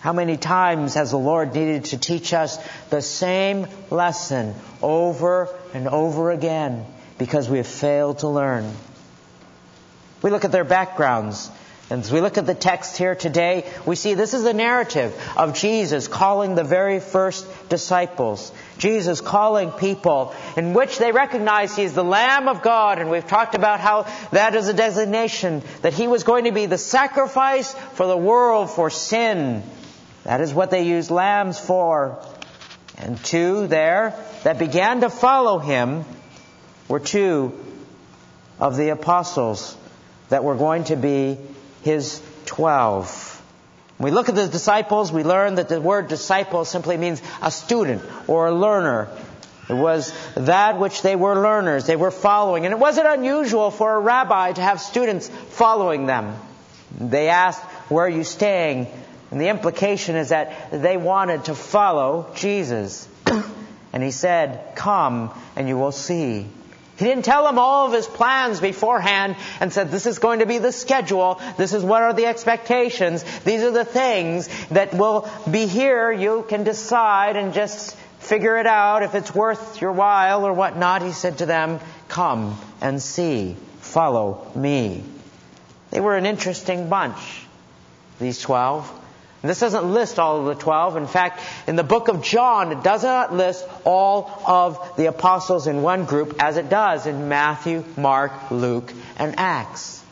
How 0.00 0.12
many 0.12 0.36
times 0.36 0.94
has 0.94 1.10
the 1.10 1.18
Lord 1.18 1.52
needed 1.52 1.86
to 1.86 1.98
teach 1.98 2.32
us 2.32 2.58
the 2.90 3.02
same 3.02 3.66
lesson 3.90 4.54
over 4.80 5.48
and 5.72 5.88
over 5.88 6.30
again 6.30 6.86
because 7.18 7.48
we 7.48 7.56
have 7.56 7.66
failed 7.66 8.18
to 8.18 8.28
learn? 8.28 8.72
We 10.22 10.30
look 10.30 10.44
at 10.44 10.52
their 10.52 10.64
backgrounds. 10.64 11.50
And 11.90 12.02
as 12.02 12.10
we 12.10 12.22
look 12.22 12.38
at 12.38 12.46
the 12.46 12.54
text 12.54 12.96
here 12.96 13.14
today, 13.14 13.70
we 13.84 13.94
see 13.94 14.14
this 14.14 14.32
is 14.32 14.42
the 14.42 14.54
narrative 14.54 15.14
of 15.36 15.54
Jesus 15.54 16.08
calling 16.08 16.54
the 16.54 16.64
very 16.64 16.98
first 16.98 17.46
disciples. 17.68 18.52
Jesus 18.78 19.20
calling 19.20 19.70
people 19.70 20.34
in 20.56 20.72
which 20.72 20.96
they 20.96 21.12
recognize 21.12 21.76
He's 21.76 21.92
the 21.92 22.02
Lamb 22.02 22.48
of 22.48 22.62
God, 22.62 23.00
and 23.00 23.10
we've 23.10 23.26
talked 23.26 23.54
about 23.54 23.80
how 23.80 24.06
that 24.30 24.54
is 24.54 24.68
a 24.68 24.72
designation, 24.72 25.62
that 25.82 25.92
He 25.92 26.06
was 26.06 26.24
going 26.24 26.44
to 26.44 26.52
be 26.52 26.64
the 26.64 26.78
sacrifice 26.78 27.74
for 27.92 28.06
the 28.06 28.16
world 28.16 28.70
for 28.70 28.88
sin. 28.88 29.62
That 30.24 30.40
is 30.40 30.54
what 30.54 30.70
they 30.70 30.84
used 30.84 31.10
lambs 31.10 31.58
for. 31.58 32.24
And 32.96 33.22
two 33.22 33.66
there 33.66 34.14
that 34.44 34.58
began 34.58 35.02
to 35.02 35.10
follow 35.10 35.58
Him 35.58 36.06
were 36.88 37.00
two 37.00 37.52
of 38.58 38.78
the 38.78 38.88
apostles 38.88 39.76
that 40.30 40.44
were 40.44 40.54
going 40.54 40.84
to 40.84 40.96
be 40.96 41.36
his 41.84 42.20
twelve. 42.46 43.30
When 43.98 44.10
we 44.10 44.14
look 44.14 44.28
at 44.28 44.34
the 44.34 44.48
disciples, 44.48 45.12
we 45.12 45.22
learn 45.22 45.56
that 45.56 45.68
the 45.68 45.80
word 45.80 46.08
disciple 46.08 46.64
simply 46.64 46.96
means 46.96 47.22
a 47.40 47.50
student 47.50 48.02
or 48.26 48.48
a 48.48 48.52
learner. 48.52 49.08
It 49.68 49.74
was 49.74 50.12
that 50.34 50.78
which 50.80 51.02
they 51.02 51.14
were 51.14 51.40
learners, 51.40 51.86
they 51.86 51.96
were 51.96 52.10
following. 52.10 52.64
And 52.64 52.72
it 52.72 52.78
wasn't 52.78 53.06
unusual 53.06 53.70
for 53.70 53.94
a 53.94 54.00
rabbi 54.00 54.52
to 54.52 54.60
have 54.60 54.80
students 54.80 55.28
following 55.28 56.06
them. 56.06 56.36
They 56.98 57.28
asked, 57.28 57.62
Where 57.90 58.06
are 58.06 58.10
you 58.10 58.24
staying? 58.24 58.88
And 59.30 59.40
the 59.40 59.48
implication 59.48 60.16
is 60.16 60.30
that 60.30 60.70
they 60.70 60.96
wanted 60.96 61.44
to 61.46 61.54
follow 61.54 62.30
Jesus. 62.34 63.08
and 63.92 64.02
he 64.02 64.10
said, 64.10 64.74
Come 64.74 65.30
and 65.54 65.68
you 65.68 65.76
will 65.76 65.92
see. 65.92 66.46
He 66.96 67.04
didn't 67.06 67.24
tell 67.24 67.44
them 67.44 67.58
all 67.58 67.86
of 67.86 67.92
his 67.92 68.06
plans 68.06 68.60
beforehand 68.60 69.34
and 69.60 69.72
said, 69.72 69.90
this 69.90 70.06
is 70.06 70.20
going 70.20 70.38
to 70.38 70.46
be 70.46 70.58
the 70.58 70.70
schedule. 70.70 71.40
This 71.56 71.72
is 71.72 71.82
what 71.82 72.02
are 72.02 72.12
the 72.12 72.26
expectations. 72.26 73.24
These 73.40 73.62
are 73.62 73.72
the 73.72 73.84
things 73.84 74.48
that 74.68 74.94
will 74.94 75.28
be 75.50 75.66
here. 75.66 76.12
You 76.12 76.46
can 76.48 76.62
decide 76.62 77.36
and 77.36 77.52
just 77.52 77.96
figure 78.20 78.56
it 78.58 78.66
out 78.66 79.02
if 79.02 79.14
it's 79.14 79.34
worth 79.34 79.80
your 79.80 79.92
while 79.92 80.46
or 80.46 80.52
whatnot. 80.52 81.02
He 81.02 81.12
said 81.12 81.38
to 81.38 81.46
them, 81.46 81.80
come 82.08 82.58
and 82.80 83.02
see. 83.02 83.56
Follow 83.80 84.50
me. 84.54 85.02
They 85.90 86.00
were 86.00 86.16
an 86.16 86.26
interesting 86.26 86.88
bunch, 86.88 87.42
these 88.18 88.40
twelve. 88.40 88.90
This 89.44 89.60
doesn't 89.60 89.92
list 89.92 90.18
all 90.18 90.40
of 90.40 90.46
the 90.46 90.54
12. 90.54 90.96
In 90.96 91.06
fact, 91.06 91.40
in 91.66 91.76
the 91.76 91.84
book 91.84 92.08
of 92.08 92.22
John, 92.22 92.72
it 92.72 92.82
does 92.82 93.02
not 93.02 93.34
list 93.34 93.66
all 93.84 94.30
of 94.46 94.96
the 94.96 95.06
apostles 95.06 95.66
in 95.66 95.82
one 95.82 96.06
group 96.06 96.36
as 96.42 96.56
it 96.56 96.70
does 96.70 97.06
in 97.06 97.28
Matthew, 97.28 97.84
Mark, 97.98 98.32
Luke, 98.50 98.90
and 99.18 99.34
Acts. 99.38 100.02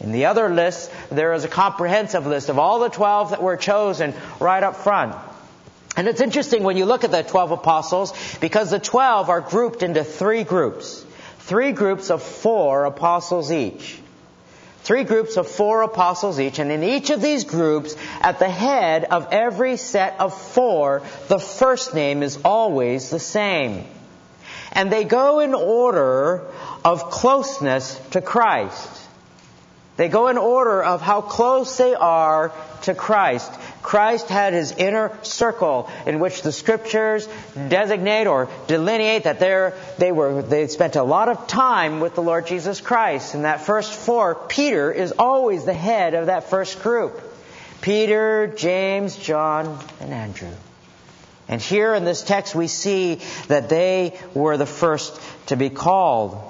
In 0.00 0.12
the 0.12 0.26
other 0.26 0.48
list, 0.48 0.92
there 1.10 1.32
is 1.32 1.44
a 1.44 1.48
comprehensive 1.48 2.26
list 2.26 2.50
of 2.50 2.58
all 2.58 2.78
the 2.78 2.88
12 2.88 3.30
that 3.30 3.42
were 3.42 3.56
chosen 3.56 4.14
right 4.38 4.62
up 4.62 4.76
front. 4.76 5.16
And 5.96 6.06
it's 6.06 6.20
interesting 6.20 6.62
when 6.62 6.76
you 6.76 6.86
look 6.86 7.02
at 7.02 7.10
the 7.10 7.22
12 7.22 7.50
apostles 7.50 8.12
because 8.40 8.70
the 8.70 8.78
12 8.78 9.28
are 9.28 9.40
grouped 9.40 9.82
into 9.82 10.04
three 10.04 10.44
groups. 10.44 11.04
Three 11.40 11.72
groups 11.72 12.10
of 12.10 12.22
four 12.22 12.84
apostles 12.84 13.50
each. 13.50 14.01
Three 14.82 15.04
groups 15.04 15.36
of 15.36 15.46
four 15.46 15.82
apostles 15.82 16.40
each, 16.40 16.58
and 16.58 16.72
in 16.72 16.82
each 16.82 17.10
of 17.10 17.22
these 17.22 17.44
groups, 17.44 17.94
at 18.20 18.40
the 18.40 18.48
head 18.48 19.04
of 19.04 19.28
every 19.30 19.76
set 19.76 20.18
of 20.18 20.36
four, 20.36 21.02
the 21.28 21.38
first 21.38 21.94
name 21.94 22.22
is 22.22 22.38
always 22.44 23.08
the 23.08 23.20
same. 23.20 23.84
And 24.72 24.90
they 24.90 25.04
go 25.04 25.38
in 25.38 25.54
order 25.54 26.46
of 26.84 27.10
closeness 27.10 27.96
to 28.10 28.20
Christ. 28.20 28.88
They 29.96 30.08
go 30.08 30.28
in 30.28 30.38
order 30.38 30.82
of 30.82 31.00
how 31.00 31.20
close 31.20 31.76
they 31.76 31.94
are 31.94 32.52
to 32.82 32.94
Christ. 32.94 33.52
Christ 33.82 34.28
had 34.28 34.52
his 34.52 34.72
inner 34.72 35.16
circle 35.22 35.90
in 36.06 36.20
which 36.20 36.42
the 36.42 36.52
scriptures 36.52 37.28
designate 37.68 38.26
or 38.26 38.48
delineate 38.68 39.24
that 39.24 39.40
they 39.98 40.12
were, 40.12 40.42
they 40.42 40.68
spent 40.68 40.96
a 40.96 41.02
lot 41.02 41.28
of 41.28 41.48
time 41.48 42.00
with 42.00 42.14
the 42.14 42.22
Lord 42.22 42.46
Jesus 42.46 42.80
Christ. 42.80 43.34
And 43.34 43.44
that 43.44 43.62
first 43.62 43.92
four, 43.92 44.34
Peter 44.34 44.92
is 44.92 45.12
always 45.18 45.64
the 45.64 45.74
head 45.74 46.14
of 46.14 46.26
that 46.26 46.50
first 46.50 46.82
group. 46.82 47.20
Peter, 47.80 48.46
James, 48.46 49.16
John, 49.16 49.78
and 50.00 50.12
Andrew. 50.12 50.52
And 51.48 51.60
here 51.60 51.94
in 51.94 52.04
this 52.04 52.22
text 52.22 52.54
we 52.54 52.68
see 52.68 53.20
that 53.48 53.68
they 53.68 54.18
were 54.32 54.56
the 54.56 54.66
first 54.66 55.20
to 55.46 55.56
be 55.56 55.68
called. 55.68 56.40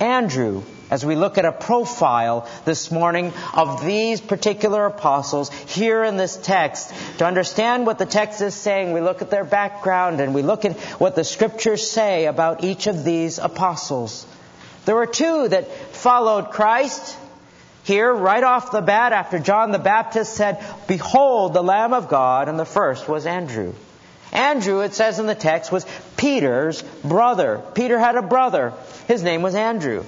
Andrew 0.00 0.62
as 0.90 1.04
we 1.04 1.16
look 1.16 1.38
at 1.38 1.44
a 1.44 1.52
profile 1.52 2.48
this 2.64 2.90
morning 2.90 3.32
of 3.54 3.84
these 3.84 4.20
particular 4.20 4.86
apostles 4.86 5.50
here 5.50 6.04
in 6.04 6.16
this 6.16 6.36
text. 6.36 6.92
To 7.18 7.26
understand 7.26 7.86
what 7.86 7.98
the 7.98 8.06
text 8.06 8.40
is 8.42 8.54
saying, 8.54 8.92
we 8.92 9.00
look 9.00 9.22
at 9.22 9.30
their 9.30 9.44
background 9.44 10.20
and 10.20 10.34
we 10.34 10.42
look 10.42 10.64
at 10.64 10.76
what 11.00 11.16
the 11.16 11.24
scriptures 11.24 11.88
say 11.88 12.26
about 12.26 12.62
each 12.64 12.86
of 12.86 13.04
these 13.04 13.38
apostles. 13.38 14.26
There 14.84 14.94
were 14.94 15.06
two 15.06 15.48
that 15.48 15.70
followed 15.94 16.50
Christ. 16.50 17.18
Here, 17.84 18.12
right 18.12 18.42
off 18.42 18.70
the 18.70 18.80
bat, 18.80 19.12
after 19.12 19.38
John 19.38 19.70
the 19.70 19.78
Baptist 19.78 20.34
said, 20.34 20.64
Behold 20.86 21.52
the 21.52 21.62
Lamb 21.62 21.92
of 21.92 22.08
God, 22.08 22.48
and 22.48 22.58
the 22.58 22.64
first 22.64 23.08
was 23.08 23.26
Andrew. 23.26 23.74
Andrew, 24.32 24.80
it 24.80 24.94
says 24.94 25.18
in 25.18 25.26
the 25.26 25.34
text, 25.34 25.70
was 25.70 25.86
Peter's 26.16 26.82
brother. 27.04 27.62
Peter 27.74 27.98
had 27.98 28.16
a 28.16 28.22
brother. 28.22 28.72
His 29.06 29.22
name 29.22 29.42
was 29.42 29.54
Andrew. 29.54 30.04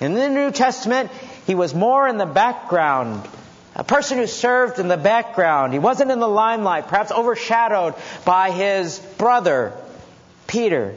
In 0.00 0.14
the 0.14 0.28
New 0.28 0.50
Testament, 0.50 1.10
he 1.46 1.54
was 1.54 1.74
more 1.74 2.06
in 2.06 2.18
the 2.18 2.26
background. 2.26 3.26
A 3.74 3.84
person 3.84 4.18
who 4.18 4.26
served 4.26 4.78
in 4.78 4.88
the 4.88 4.96
background. 4.96 5.72
He 5.72 5.78
wasn't 5.78 6.10
in 6.10 6.20
the 6.20 6.28
limelight, 6.28 6.88
perhaps 6.88 7.12
overshadowed 7.12 7.94
by 8.24 8.50
his 8.50 8.98
brother, 9.18 9.72
Peter. 10.46 10.94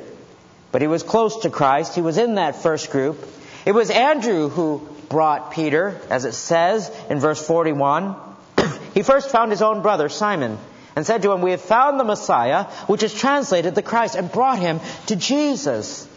But 0.72 0.82
he 0.82 0.88
was 0.88 1.04
close 1.04 1.42
to 1.42 1.50
Christ. 1.50 1.96
He 1.96 2.02
was 2.02 2.18
in 2.18 2.36
that 2.36 2.56
first 2.58 2.92
group. 2.92 3.28
It 3.66 3.74
was 3.74 3.90
Andrew 3.92 4.50
who 4.50 4.88
brought 5.10 5.52
Peter, 5.52 6.00
as 6.10 6.26
it 6.26 6.34
says 6.34 6.92
in 7.10 7.20
verse 7.20 7.46
41. 7.46 8.16
he 8.94 9.04
first 9.04 9.30
found 9.30 9.52
his 9.52 9.62
own 9.62 9.82
brother, 9.82 10.10
Simon, 10.10 10.58
and 10.96 11.06
said 11.06 11.22
to 11.22 11.32
him, 11.32 11.42
We 11.42 11.52
have 11.52 11.62
found 11.62 12.00
the 12.00 12.04
Messiah, 12.04 12.64
which 12.88 13.04
is 13.04 13.14
translated 13.14 13.76
the 13.76 13.82
Christ, 13.82 14.16
and 14.16 14.32
brought 14.32 14.60
him 14.60 14.80
to 15.08 15.16
Jesus. 15.16 16.08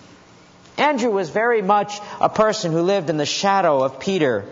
Andrew 0.76 1.10
was 1.10 1.30
very 1.30 1.62
much 1.62 2.00
a 2.20 2.28
person 2.28 2.72
who 2.72 2.82
lived 2.82 3.10
in 3.10 3.16
the 3.16 3.26
shadow 3.26 3.82
of 3.82 4.00
Peter. 4.00 4.44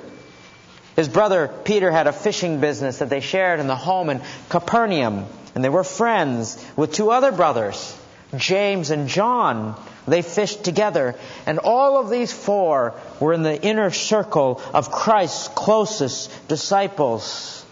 His 0.94 1.08
brother 1.08 1.48
Peter 1.64 1.90
had 1.90 2.06
a 2.06 2.12
fishing 2.12 2.60
business 2.60 2.98
that 2.98 3.08
they 3.08 3.20
shared 3.20 3.60
in 3.60 3.66
the 3.66 3.76
home 3.76 4.10
in 4.10 4.20
Capernaum, 4.48 5.26
and 5.54 5.64
they 5.64 5.68
were 5.68 5.84
friends 5.84 6.64
with 6.76 6.92
two 6.92 7.10
other 7.10 7.32
brothers, 7.32 7.96
James 8.36 8.90
and 8.90 9.08
John. 9.08 9.74
They 10.06 10.22
fished 10.22 10.64
together, 10.64 11.14
and 11.46 11.58
all 11.58 11.98
of 11.98 12.10
these 12.10 12.32
four 12.32 12.94
were 13.20 13.32
in 13.32 13.42
the 13.42 13.60
inner 13.60 13.90
circle 13.90 14.60
of 14.74 14.90
Christ's 14.90 15.48
closest 15.48 16.48
disciples. 16.48 17.64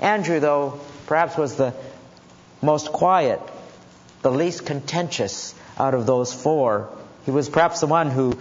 Andrew, 0.00 0.40
though, 0.40 0.80
perhaps 1.06 1.36
was 1.36 1.54
the 1.56 1.74
most 2.60 2.92
quiet, 2.92 3.40
the 4.22 4.30
least 4.30 4.66
contentious 4.66 5.54
out 5.78 5.94
of 5.94 6.06
those 6.06 6.32
four. 6.32 6.88
He 7.26 7.32
was 7.32 7.48
perhaps 7.48 7.80
the 7.80 7.88
one 7.88 8.10
who 8.10 8.38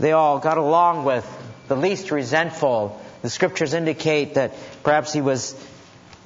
they 0.00 0.10
all 0.10 0.40
got 0.40 0.58
along 0.58 1.04
with, 1.04 1.24
the 1.68 1.76
least 1.76 2.10
resentful. 2.10 3.00
The 3.22 3.30
scriptures 3.30 3.74
indicate 3.74 4.34
that 4.34 4.54
perhaps 4.82 5.12
he 5.12 5.20
was 5.20 5.54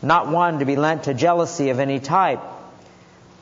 not 0.01 0.29
one 0.29 0.61
to 0.61 0.65
be 0.65 0.77
lent 0.77 1.05
to 1.05 1.13
jealousy 1.13 1.69
of 1.69 1.81
any 1.81 2.01
type. 2.01 2.41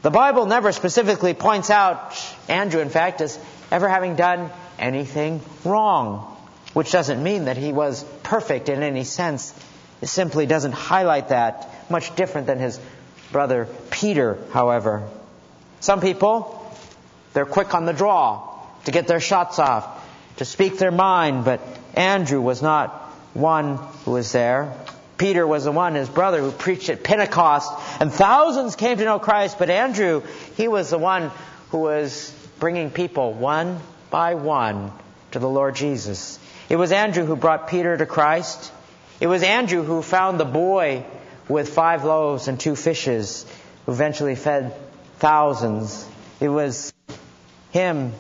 The 0.03 0.11
Bible 0.11 0.47
never 0.47 0.73
specifically 0.73 1.33
points 1.33 1.71
out 1.71 2.21
Andrew, 2.49 2.81
in 2.81 2.89
fact, 2.89 3.21
as 3.21 3.39
ever 3.71 3.89
having 3.89 4.17
done 4.17 4.51
anything 4.81 5.41
wrong, 5.65 6.37
which 6.75 6.91
doesn't 6.91 7.23
mean 7.23 7.45
that 7.45 7.57
he 7.57 7.73
was 7.73 8.05
perfect 8.25 8.69
in 8.69 8.83
any 8.83 9.05
sense. 9.05 9.55
It 10.03 10.09
simply 10.09 10.45
doesn't 10.45 10.73
highlight 10.73 11.29
that. 11.29 11.71
Much 11.89 12.17
different 12.17 12.49
than 12.49 12.59
his 12.59 12.81
brother 13.31 13.69
Peter, 13.91 14.39
however. 14.53 15.09
Some 15.79 16.01
people, 16.01 16.69
they're 17.33 17.47
quick 17.47 17.73
on 17.73 17.85
the 17.85 17.93
draw 17.93 18.56
to 18.87 18.93
get 18.93 19.07
their 19.07 19.21
shots 19.21 19.59
off, 19.59 19.85
to 20.39 20.45
speak 20.45 20.79
their 20.79 20.93
mind, 20.93 21.45
but 21.45 21.61
Andrew 21.95 22.41
was 22.41 22.63
not 22.63 22.91
one 23.35 23.79
who 24.05 24.13
was 24.13 24.33
there. 24.33 24.73
Peter 25.19 25.47
was 25.47 25.65
the 25.65 25.73
one, 25.73 25.95
his 25.95 26.09
brother, 26.09 26.41
who 26.41 26.53
preached 26.53 26.89
at 26.89 27.03
Pentecost, 27.03 27.73
and 28.01 28.13
thousands 28.13 28.77
came 28.77 28.97
to 28.99 29.05
know 29.05 29.19
Christ. 29.19 29.59
But 29.59 29.71
Andrew, 29.71 30.23
he 30.57 30.69
was 30.69 30.91
the 30.91 30.99
one 30.99 31.33
who 31.71 31.79
was 31.79 32.31
bringing 32.61 32.91
people 32.91 33.33
one 33.33 33.81
by 34.11 34.35
one 34.35 34.93
to 35.33 35.41
the 35.41 35.49
Lord 35.49 35.75
Jesus. 35.75 36.39
It 36.69 36.77
was 36.77 36.93
Andrew 36.93 37.25
who 37.25 37.35
brought 37.35 37.69
Peter 37.69 37.97
to 37.97 38.07
Christ. 38.07 38.73
It 39.21 39.27
was 39.27 39.43
Andrew 39.43 39.83
who 39.83 40.01
found 40.01 40.39
the 40.39 40.45
boy 40.45 41.05
with 41.49 41.71
five 41.71 42.05
loaves 42.05 42.47
and 42.47 42.61
two 42.61 42.77
fishes, 42.77 43.47
who 43.85 43.93
eventually 43.93 44.37
fed 44.37 44.77
thousands. 45.19 46.07
It 46.39 46.49
was 46.49 46.93
him 47.73 48.13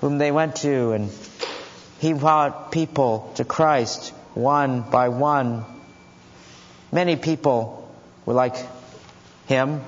whom 0.00 0.18
they 0.18 0.30
went 0.30 0.56
to, 0.56 0.92
and 0.92 1.10
he 2.00 2.12
brought 2.12 2.72
people 2.72 3.32
to 3.36 3.44
Christ 3.44 4.10
one 4.34 4.82
by 4.82 5.08
one. 5.08 5.64
Many 6.92 7.16
people 7.16 7.92
were 8.26 8.34
like 8.34 8.56
him. 9.46 9.80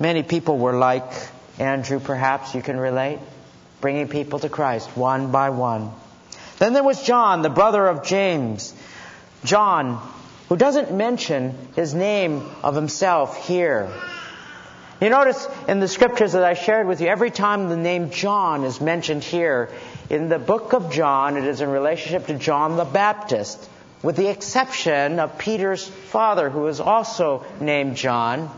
Many 0.00 0.22
people 0.22 0.58
were 0.58 0.76
like 0.76 1.10
Andrew, 1.58 1.98
perhaps 1.98 2.54
you 2.54 2.62
can 2.62 2.78
relate, 2.78 3.18
bringing 3.80 4.08
people 4.08 4.38
to 4.38 4.48
Christ 4.48 4.96
one 4.96 5.32
by 5.32 5.50
one. 5.50 5.90
Then 6.58 6.72
there 6.72 6.84
was 6.84 7.02
John, 7.02 7.42
the 7.42 7.50
brother 7.50 7.86
of 7.86 8.04
James. 8.04 8.74
John, 9.44 10.00
who 10.48 10.56
doesn't 10.56 10.92
mention 10.92 11.56
his 11.76 11.94
name 11.94 12.48
of 12.62 12.74
himself 12.74 13.46
here. 13.46 13.88
You 15.00 15.10
notice 15.10 15.46
in 15.68 15.78
the 15.78 15.86
scriptures 15.86 16.32
that 16.32 16.42
I 16.42 16.54
shared 16.54 16.88
with 16.88 17.00
you, 17.00 17.06
every 17.06 17.30
time 17.30 17.68
the 17.68 17.76
name 17.76 18.10
John 18.10 18.64
is 18.64 18.80
mentioned 18.80 19.22
here, 19.22 19.70
in 20.10 20.28
the 20.28 20.40
book 20.40 20.72
of 20.72 20.90
John, 20.90 21.36
it 21.36 21.44
is 21.44 21.60
in 21.60 21.68
relationship 21.68 22.26
to 22.26 22.34
John 22.34 22.76
the 22.76 22.84
Baptist 22.84 23.68
with 24.02 24.16
the 24.16 24.28
exception 24.28 25.18
of 25.18 25.38
Peter's 25.38 25.86
father, 25.86 26.50
who 26.50 26.66
is 26.66 26.80
also 26.80 27.44
named 27.60 27.96
John. 27.96 28.50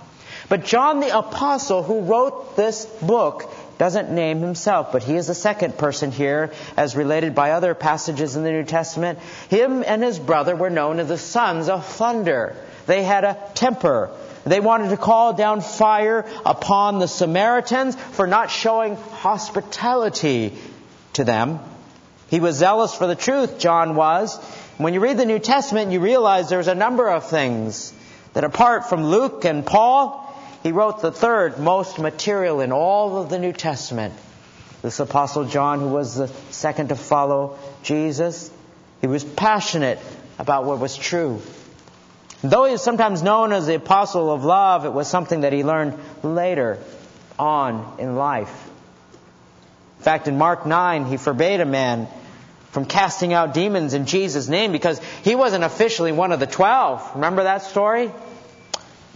But 0.49 0.65
John 0.65 1.01
the 1.01 1.17
Apostle, 1.17 1.83
who 1.83 2.01
wrote 2.01 2.57
this 2.57 2.85
book, 2.85 3.53
doesn't 3.79 4.11
name 4.11 4.41
himself, 4.41 4.93
but 4.93 5.03
he 5.03 5.17
is 5.17 5.27
the 5.27 5.35
second 5.35 5.79
person 5.79 6.11
here, 6.11 6.53
as 6.77 6.97
related 6.97 7.35
by 7.35 7.53
other 7.53 7.75
passages 7.75 8.37
in 8.37 8.43
the 8.45 8.51
New 8.51 8.65
Testament. 8.65 9.19
Him 9.49 9.85
and 9.87 10.03
his 10.03 10.19
brother 10.19 10.55
were 10.57 10.71
known 10.71 11.01
as 11.01 11.09
the 11.09 11.17
sons 11.19 11.69
of 11.69 11.87
thunder. 11.87 12.57
They 12.87 13.03
had 13.03 13.25
a 13.25 13.39
temper. 13.55 14.11
They 14.51 14.59
wanted 14.59 14.89
to 14.89 14.97
call 14.97 15.33
down 15.33 15.61
fire 15.61 16.27
upon 16.45 16.99
the 16.99 17.07
Samaritans 17.07 17.95
for 17.95 18.27
not 18.27 18.51
showing 18.51 18.97
hospitality 18.97 20.59
to 21.13 21.23
them. 21.23 21.61
He 22.31 22.41
was 22.41 22.57
zealous 22.57 22.93
for 22.93 23.07
the 23.07 23.15
truth, 23.15 23.61
John 23.61 23.95
was. 23.95 24.37
When 24.77 24.93
you 24.93 24.99
read 24.99 25.19
the 25.19 25.25
New 25.25 25.39
Testament, 25.39 25.93
you 25.93 26.01
realize 26.01 26.49
there's 26.49 26.67
a 26.67 26.75
number 26.75 27.09
of 27.09 27.31
things 27.31 27.93
that 28.33 28.43
apart 28.43 28.89
from 28.89 29.05
Luke 29.05 29.45
and 29.45 29.65
Paul, 29.65 30.37
he 30.65 30.73
wrote 30.73 31.01
the 31.01 31.13
third 31.13 31.61
most 31.61 32.01
material 32.01 32.61
in 32.61 32.73
all 32.73 33.19
of 33.19 33.29
the 33.31 33.39
New 33.39 33.53
Testament. 33.53 34.15
This 34.83 34.99
Apostle 34.99 35.45
John, 35.45 35.79
who 35.79 35.91
was 35.91 36.17
the 36.17 36.27
second 36.51 36.89
to 36.89 36.97
follow 36.97 37.57
Jesus, 37.85 38.51
he 39.01 39.07
was 39.07 39.23
passionate 39.23 40.01
about 40.41 40.65
what 40.65 40.81
was 40.81 40.97
true. 40.97 41.41
Though 42.43 42.65
he 42.65 42.73
is 42.73 42.83
sometimes 42.83 43.23
known 43.23 43.53
as 43.53 43.67
the 43.67 43.75
Apostle 43.75 44.33
of 44.33 44.45
Love, 44.45 44.87
it 44.87 44.93
was 44.93 45.09
something 45.09 45.43
that 45.43 45.53
he 45.53 45.63
learned 45.63 45.99
later 46.23 46.79
on 47.39 47.97
in 47.99 48.17
life. 48.17 48.71
In 49.99 50.05
fact, 50.05 50.29
in 50.29 50.39
Mark 50.39 50.65
9, 50.65 51.05
he 51.05 51.19
forbade 51.19 51.61
a 51.61 51.67
man 51.67 52.09
from 52.71 52.87
casting 52.87 53.33
out 53.33 53.53
demons 53.53 53.95
in 53.95 54.07
Jesus' 54.07 54.49
name 54.49 54.73
because 54.73 55.01
he 55.23 55.35
wasn't 55.35 55.65
officially 55.65 56.13
one 56.13 56.33
of 56.33 56.41
the 56.41 56.47
twelve. 56.47 57.07
Remember 57.15 57.43
that 57.43 57.63
story? 57.63 58.11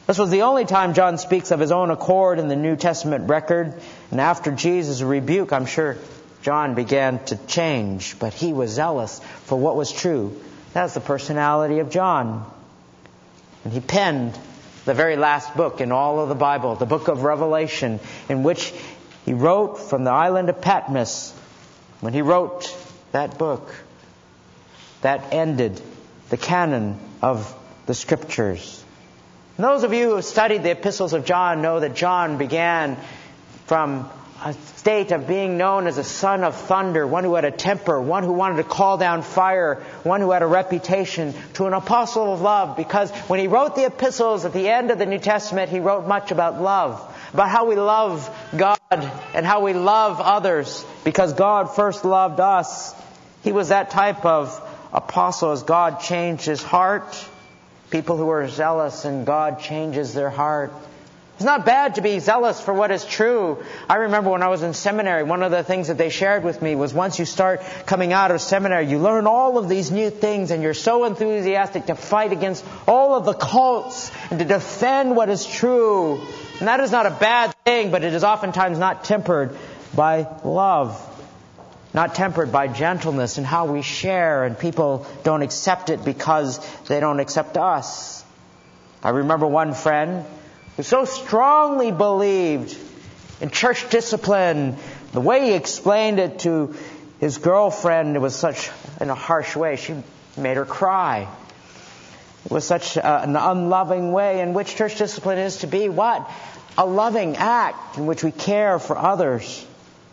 This 0.06 0.18
was 0.18 0.30
the 0.30 0.42
only 0.42 0.66
time 0.66 0.92
John 0.92 1.16
speaks 1.16 1.50
of 1.50 1.60
his 1.60 1.72
own 1.72 1.90
accord 1.90 2.38
in 2.38 2.48
the 2.48 2.56
New 2.56 2.76
Testament 2.76 3.28
record. 3.28 3.80
And 4.10 4.20
after 4.20 4.50
Jesus' 4.50 5.00
rebuke, 5.00 5.52
I'm 5.52 5.64
sure 5.64 5.96
John 6.42 6.74
began 6.74 7.24
to 7.26 7.36
change, 7.46 8.18
but 8.18 8.34
he 8.34 8.52
was 8.52 8.70
zealous 8.70 9.20
for 9.44 9.58
what 9.58 9.76
was 9.76 9.90
true. 9.90 10.38
That's 10.74 10.92
the 10.92 11.00
personality 11.00 11.78
of 11.78 11.88
John. 11.88 12.44
And 13.64 13.72
he 13.72 13.80
penned 13.80 14.38
the 14.84 14.94
very 14.94 15.16
last 15.16 15.56
book 15.56 15.80
in 15.80 15.90
all 15.90 16.20
of 16.20 16.28
the 16.28 16.34
Bible, 16.34 16.74
the 16.76 16.86
book 16.86 17.08
of 17.08 17.24
Revelation, 17.24 17.98
in 18.28 18.42
which 18.42 18.72
he 19.24 19.32
wrote 19.32 19.78
from 19.78 20.04
the 20.04 20.10
island 20.10 20.50
of 20.50 20.60
Patmos. 20.60 21.32
When 22.00 22.12
he 22.12 22.20
wrote 22.20 22.76
that 23.12 23.38
book, 23.38 23.74
that 25.00 25.32
ended 25.32 25.80
the 26.28 26.36
canon 26.36 26.98
of 27.22 27.54
the 27.86 27.94
scriptures. 27.94 28.84
And 29.56 29.64
those 29.64 29.84
of 29.84 29.92
you 29.92 30.10
who 30.10 30.16
have 30.16 30.24
studied 30.24 30.62
the 30.62 30.72
epistles 30.72 31.12
of 31.12 31.24
John 31.24 31.62
know 31.62 31.80
that 31.80 31.94
John 31.94 32.36
began 32.36 32.98
from 33.66 34.10
a 34.44 34.52
state 34.52 35.10
of 35.10 35.26
being 35.26 35.56
known 35.56 35.86
as 35.86 35.96
a 35.96 36.04
son 36.04 36.44
of 36.44 36.54
thunder, 36.54 37.06
one 37.06 37.24
who 37.24 37.34
had 37.34 37.46
a 37.46 37.50
temper, 37.50 37.98
one 37.98 38.22
who 38.22 38.32
wanted 38.32 38.56
to 38.56 38.64
call 38.64 38.98
down 38.98 39.22
fire, 39.22 39.82
one 40.02 40.20
who 40.20 40.30
had 40.32 40.42
a 40.42 40.46
reputation, 40.46 41.32
to 41.54 41.64
an 41.64 41.72
apostle 41.72 42.32
of 42.34 42.42
love, 42.42 42.76
because 42.76 43.10
when 43.28 43.40
he 43.40 43.46
wrote 43.46 43.74
the 43.74 43.86
epistles 43.86 44.44
at 44.44 44.52
the 44.52 44.68
end 44.68 44.90
of 44.90 44.98
the 44.98 45.06
New 45.06 45.18
Testament, 45.18 45.70
he 45.70 45.80
wrote 45.80 46.06
much 46.06 46.30
about 46.30 46.60
love, 46.60 47.00
about 47.32 47.48
how 47.48 47.64
we 47.64 47.74
love 47.74 48.28
God 48.54 48.78
and 48.90 49.46
how 49.46 49.64
we 49.64 49.72
love 49.72 50.20
others, 50.20 50.84
because 51.04 51.32
God 51.32 51.74
first 51.74 52.04
loved 52.04 52.38
us. 52.38 52.94
He 53.42 53.52
was 53.52 53.70
that 53.70 53.90
type 53.90 54.26
of 54.26 54.60
apostle 54.92 55.52
as 55.52 55.62
God 55.62 56.00
changed 56.00 56.44
his 56.44 56.62
heart 56.62 57.16
People 57.94 58.16
who 58.16 58.28
are 58.30 58.48
zealous 58.48 59.04
and 59.04 59.24
God 59.24 59.60
changes 59.60 60.14
their 60.14 60.28
heart. 60.28 60.72
It's 61.34 61.44
not 61.44 61.66
bad 61.66 61.96
to 61.96 62.00
be 62.00 62.20
zealous 62.20 62.60
for 62.60 62.72
what 62.72 62.92
is 62.92 63.04
true. 63.04 63.64
I 63.90 63.96
remember 63.96 64.30
when 64.30 64.42
I 64.42 64.48
was 64.48 64.62
in 64.62 64.72
seminary, 64.72 65.24
one 65.24 65.42
of 65.42 65.50
the 65.50 65.64
things 65.64 65.88
that 65.88 65.98
they 65.98 66.08
shared 66.08 66.44
with 66.44 66.62
me 66.62 66.76
was 66.76 66.94
once 66.94 67.18
you 67.18 67.24
start 67.24 67.60
coming 67.86 68.12
out 68.12 68.30
of 68.30 68.40
seminary, 68.40 68.86
you 68.86 68.98
learn 69.00 69.26
all 69.26 69.58
of 69.58 69.68
these 69.68 69.90
new 69.90 70.10
things 70.10 70.52
and 70.52 70.62
you're 70.62 70.74
so 70.74 71.04
enthusiastic 71.04 71.86
to 71.86 71.96
fight 71.96 72.30
against 72.30 72.64
all 72.86 73.16
of 73.16 73.24
the 73.24 73.32
cults 73.32 74.12
and 74.30 74.38
to 74.38 74.44
defend 74.44 75.16
what 75.16 75.28
is 75.28 75.44
true. 75.44 76.20
And 76.60 76.68
that 76.68 76.78
is 76.78 76.92
not 76.92 77.06
a 77.06 77.10
bad 77.10 77.52
thing, 77.64 77.90
but 77.90 78.04
it 78.04 78.14
is 78.14 78.22
oftentimes 78.22 78.78
not 78.78 79.02
tempered 79.02 79.56
by 79.92 80.28
love. 80.44 81.00
Not 81.92 82.14
tempered 82.14 82.52
by 82.52 82.68
gentleness 82.68 83.38
and 83.38 83.46
how 83.46 83.66
we 83.66 83.82
share 83.82 84.44
and 84.44 84.56
people 84.56 85.04
don't 85.24 85.42
accept 85.42 85.90
it 85.90 86.04
because 86.04 86.60
they 86.84 87.00
don't 87.00 87.18
accept 87.18 87.56
us. 87.56 88.24
I 89.02 89.10
remember 89.10 89.48
one 89.48 89.74
friend 89.74 90.24
who 90.76 90.82
so 90.82 91.04
strongly 91.04 91.92
believed 91.92 92.76
in 93.40 93.50
church 93.50 93.88
discipline, 93.90 94.76
the 95.12 95.20
way 95.20 95.46
he 95.46 95.52
explained 95.52 96.18
it 96.18 96.40
to 96.40 96.74
his 97.20 97.38
girlfriend, 97.38 98.16
it 98.16 98.18
was 98.18 98.34
such 98.34 98.70
in 99.00 99.10
a 99.10 99.14
harsh 99.14 99.54
way. 99.56 99.76
She 99.76 99.94
made 100.36 100.56
her 100.56 100.64
cry. 100.64 101.28
It 102.44 102.50
was 102.50 102.66
such 102.66 102.96
uh, 102.98 103.20
an 103.22 103.36
unloving 103.36 104.12
way 104.12 104.40
in 104.40 104.52
which 104.52 104.76
church 104.76 104.98
discipline 104.98 105.38
is 105.38 105.58
to 105.58 105.66
be 105.66 105.88
what? 105.88 106.30
A 106.76 106.84
loving 106.84 107.36
act 107.36 107.96
in 107.96 108.06
which 108.06 108.24
we 108.24 108.32
care 108.32 108.78
for 108.78 108.98
others. 108.98 109.64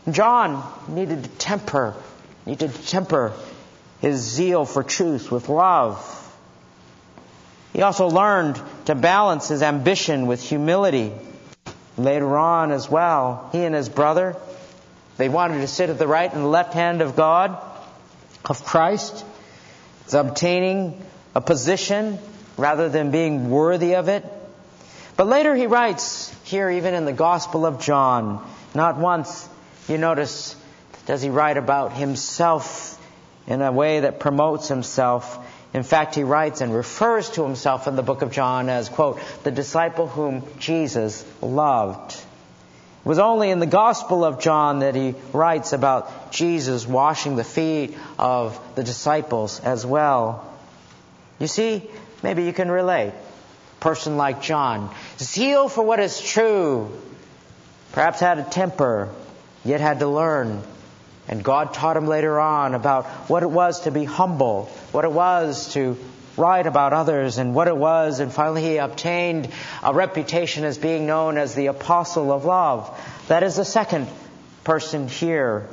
John 0.10 0.64
needed 0.88 1.24
to 1.24 1.30
temper, 1.32 1.96
needed 2.46 2.74
to 2.74 2.88
temper 2.88 3.34
his 4.00 4.20
zeal 4.20 4.66
for 4.66 4.84
truth 4.84 5.32
with 5.32 5.50
love. 5.50 6.21
He 7.74 7.82
also 7.82 8.08
learned 8.08 8.62
to 8.86 8.96
balance 8.96 9.48
his 9.48 9.64
ambition 9.64 10.28
with 10.28 10.42
humility. 10.42 11.14
Later 11.98 12.38
on 12.38 12.72
as 12.72 12.90
well, 12.90 13.50
he 13.52 13.64
and 13.64 13.76
his 13.76 13.90
brother, 13.90 14.36
they 15.18 15.30
wanted 15.30 15.62
to 15.62 15.68
sit 15.68 15.90
at 15.90 16.00
the 16.00 16.08
right 16.08 16.34
and 16.34 16.52
left 16.52 16.74
hand 16.74 17.02
of 17.02 17.16
God, 17.16 17.58
of 18.46 18.64
Christ. 18.64 19.26
Obtaining 20.14 21.02
a 21.34 21.40
position 21.40 22.20
rather 22.58 22.90
than 22.90 23.12
being 23.12 23.50
worthy 23.50 23.96
of 23.96 24.10
it. 24.10 24.26
But 25.16 25.28
later 25.28 25.56
he 25.56 25.68
writes, 25.68 26.36
here 26.44 26.70
even 26.70 26.94
in 26.94 27.06
the 27.06 27.14
Gospel 27.14 27.66
of 27.66 27.80
John, 27.80 28.46
not 28.76 28.98
once, 28.98 29.48
you 29.88 29.98
notice, 29.98 30.56
does 31.06 31.22
he 31.22 31.30
write 31.30 31.56
about 31.56 31.94
himself 31.94 32.98
in 33.48 33.62
a 33.62 33.72
way 33.72 34.02
that 34.02 34.20
promotes 34.20 34.68
himself. 34.68 35.38
In 35.74 35.84
fact, 35.84 36.16
he 36.16 36.24
writes 36.24 36.62
and 36.62 36.74
refers 36.74 37.30
to 37.32 37.44
himself 37.44 37.88
in 37.88 37.96
the 37.96 38.04
book 38.04 38.22
of 38.22 38.32
John 38.32 38.68
as, 38.68 38.90
quote, 38.90 39.20
the 39.44 39.52
disciple 39.52 40.08
whom 40.08 40.44
Jesus 40.60 41.26
loved. 41.42 42.12
It 42.12 43.08
was 43.08 43.20
only 43.20 43.50
in 43.50 43.60
the 43.60 43.66
Gospel 43.66 44.26
of 44.26 44.40
John 44.40 44.80
that 44.80 44.96
he 44.96 45.16
writes 45.32 45.74
about 45.74 46.32
Jesus 46.32 46.86
washing 46.86 47.36
the 47.36 47.44
feet 47.44 47.98
of 48.20 48.60
the 48.76 48.84
disciples 48.84 49.60
as 49.62 49.86
well. 49.86 50.46
You 51.40 51.48
see, 51.48 51.90
maybe 52.22 52.44
you 52.44 52.54
can 52.54 52.70
relate. 52.70 53.14
A 53.14 53.80
person 53.80 54.18
like 54.18 54.42
John, 54.44 54.94
zeal 55.18 55.70
for 55.70 55.84
what 55.84 56.00
is 56.00 56.22
true, 56.22 56.92
perhaps 57.94 58.20
had 58.20 58.38
a 58.38 58.44
temper, 58.44 59.10
yet 59.66 59.80
had 59.80 60.00
to 60.00 60.08
learn 60.08 60.62
and 61.28 61.44
God 61.44 61.74
taught 61.74 61.98
him 61.98 62.08
later 62.08 62.40
on 62.40 62.74
about 62.74 63.06
what 63.30 63.44
it 63.44 63.50
was 63.50 63.82
to 63.82 63.92
be 63.92 64.04
humble, 64.04 64.66
what 64.92 65.06
it 65.06 65.12
was 65.12 65.74
to 65.74 65.98
write 66.38 66.66
about 66.66 66.94
others, 66.94 67.38
and 67.38 67.54
what 67.54 67.68
it 67.68 67.76
was. 67.78 68.20
And 68.20 68.32
finally, 68.32 68.64
he 68.64 68.78
obtained 68.78 69.50
a 69.84 69.94
reputation 69.94 70.64
as 70.64 70.78
being 70.78 71.06
known 71.06 71.38
as 71.38 71.54
the 71.54 71.68
apostle 71.68 72.32
of 72.32 72.46
love. 72.46 72.90
That 73.28 73.44
is 73.44 73.56
the 73.56 73.66
second 73.66 74.08
person 74.64 75.08
here. 75.08 75.68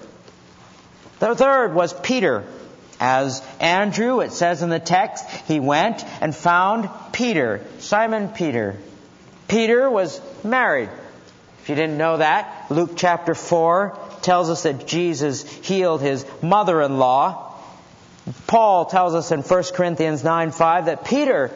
The 1.20 1.34
third 1.34 1.74
was 1.74 1.92
Peter. 1.92 2.44
As 3.00 3.42
Andrew, 3.60 4.20
it 4.20 4.32
says 4.32 4.62
in 4.62 4.70
the 4.70 4.80
text, 4.80 5.24
he 5.46 5.60
went 5.60 6.04
and 6.20 6.34
found 6.34 6.90
Peter, 7.12 7.64
Simon 7.78 8.28
Peter. 8.28 8.76
Peter 9.46 9.88
was 9.88 10.20
married. 10.42 10.90
If 11.62 11.68
you 11.68 11.76
didn't 11.76 11.96
know 11.96 12.16
that, 12.16 12.66
Luke 12.70 12.92
chapter 12.96 13.34
4 13.34 14.07
tells 14.28 14.50
us 14.50 14.64
that 14.64 14.86
Jesus 14.86 15.40
healed 15.50 16.02
his 16.02 16.26
mother-in-law. 16.42 17.50
Paul 18.46 18.84
tells 18.84 19.14
us 19.14 19.32
in 19.32 19.40
1 19.40 19.64
Corinthians 19.72 20.22
9 20.22 20.50
5 20.50 20.84
that 20.84 21.06
Peter 21.06 21.50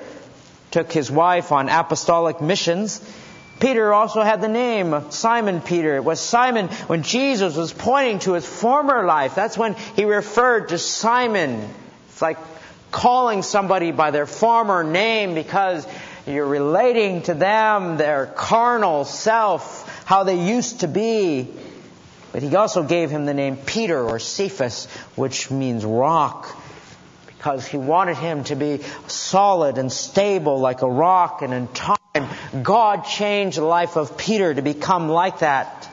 took 0.70 0.90
his 0.90 1.10
wife 1.10 1.52
on 1.52 1.68
apostolic 1.68 2.40
missions. 2.40 3.06
Peter 3.60 3.92
also 3.92 4.22
had 4.22 4.40
the 4.40 4.48
name 4.48 5.10
Simon 5.10 5.60
Peter. 5.60 5.96
It 5.96 6.04
was 6.04 6.18
Simon 6.18 6.68
when 6.86 7.02
Jesus 7.02 7.56
was 7.56 7.74
pointing 7.74 8.20
to 8.20 8.32
his 8.32 8.46
former 8.46 9.04
life. 9.04 9.34
That's 9.34 9.58
when 9.58 9.74
he 9.94 10.06
referred 10.06 10.70
to 10.70 10.78
Simon. 10.78 11.68
It's 12.08 12.22
like 12.22 12.38
calling 12.90 13.42
somebody 13.42 13.92
by 13.92 14.12
their 14.12 14.24
former 14.24 14.82
name 14.82 15.34
because 15.34 15.86
you're 16.26 16.46
relating 16.46 17.20
to 17.24 17.34
them, 17.34 17.98
their 17.98 18.24
carnal 18.24 19.04
self, 19.04 20.06
how 20.06 20.24
they 20.24 20.48
used 20.48 20.80
to 20.80 20.88
be. 20.88 21.50
But 22.32 22.42
he 22.42 22.56
also 22.56 22.82
gave 22.82 23.10
him 23.10 23.26
the 23.26 23.34
name 23.34 23.58
Peter 23.58 24.02
or 24.02 24.18
Cephas, 24.18 24.86
which 25.16 25.50
means 25.50 25.84
rock, 25.84 26.56
because 27.26 27.66
he 27.66 27.76
wanted 27.76 28.16
him 28.16 28.44
to 28.44 28.56
be 28.56 28.80
solid 29.06 29.76
and 29.76 29.92
stable 29.92 30.58
like 30.58 30.80
a 30.80 30.90
rock. 30.90 31.42
And 31.42 31.52
in 31.52 31.68
time, 31.68 32.28
God 32.62 33.04
changed 33.04 33.58
the 33.58 33.64
life 33.64 33.96
of 33.96 34.16
Peter 34.16 34.54
to 34.54 34.62
become 34.62 35.10
like 35.10 35.40
that. 35.40 35.90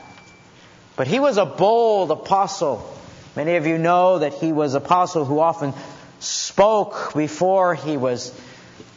But 0.96 1.06
he 1.06 1.20
was 1.20 1.36
a 1.36 1.44
bold 1.44 2.10
apostle. 2.10 2.90
Many 3.36 3.56
of 3.56 3.66
you 3.66 3.76
know 3.76 4.20
that 4.20 4.34
he 4.34 4.52
was 4.52 4.74
an 4.74 4.82
apostle 4.82 5.26
who 5.26 5.40
often 5.40 5.74
spoke 6.20 7.12
before 7.14 7.74
he 7.74 7.98
was 7.98 8.34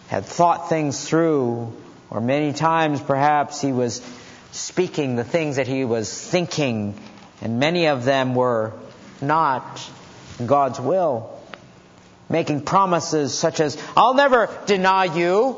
had 0.07 0.25
thought 0.25 0.69
things 0.69 1.03
through, 1.07 1.73
or 2.09 2.21
many 2.21 2.53
times 2.53 3.01
perhaps 3.01 3.59
he 3.59 3.71
was 3.71 4.01
speaking 4.51 5.15
the 5.15 5.23
things 5.23 5.55
that 5.55 5.67
he 5.67 5.83
was 5.83 6.11
thinking 6.13 6.99
and 7.43 7.59
many 7.59 7.87
of 7.87 8.05
them 8.05 8.35
were 8.35 8.71
not 9.21 9.87
God's 10.43 10.79
will. 10.79 11.29
Making 12.29 12.61
promises 12.61 13.37
such 13.37 13.59
as, 13.59 13.77
I'll 13.97 14.13
never 14.13 14.49
deny 14.65 15.05
you, 15.05 15.57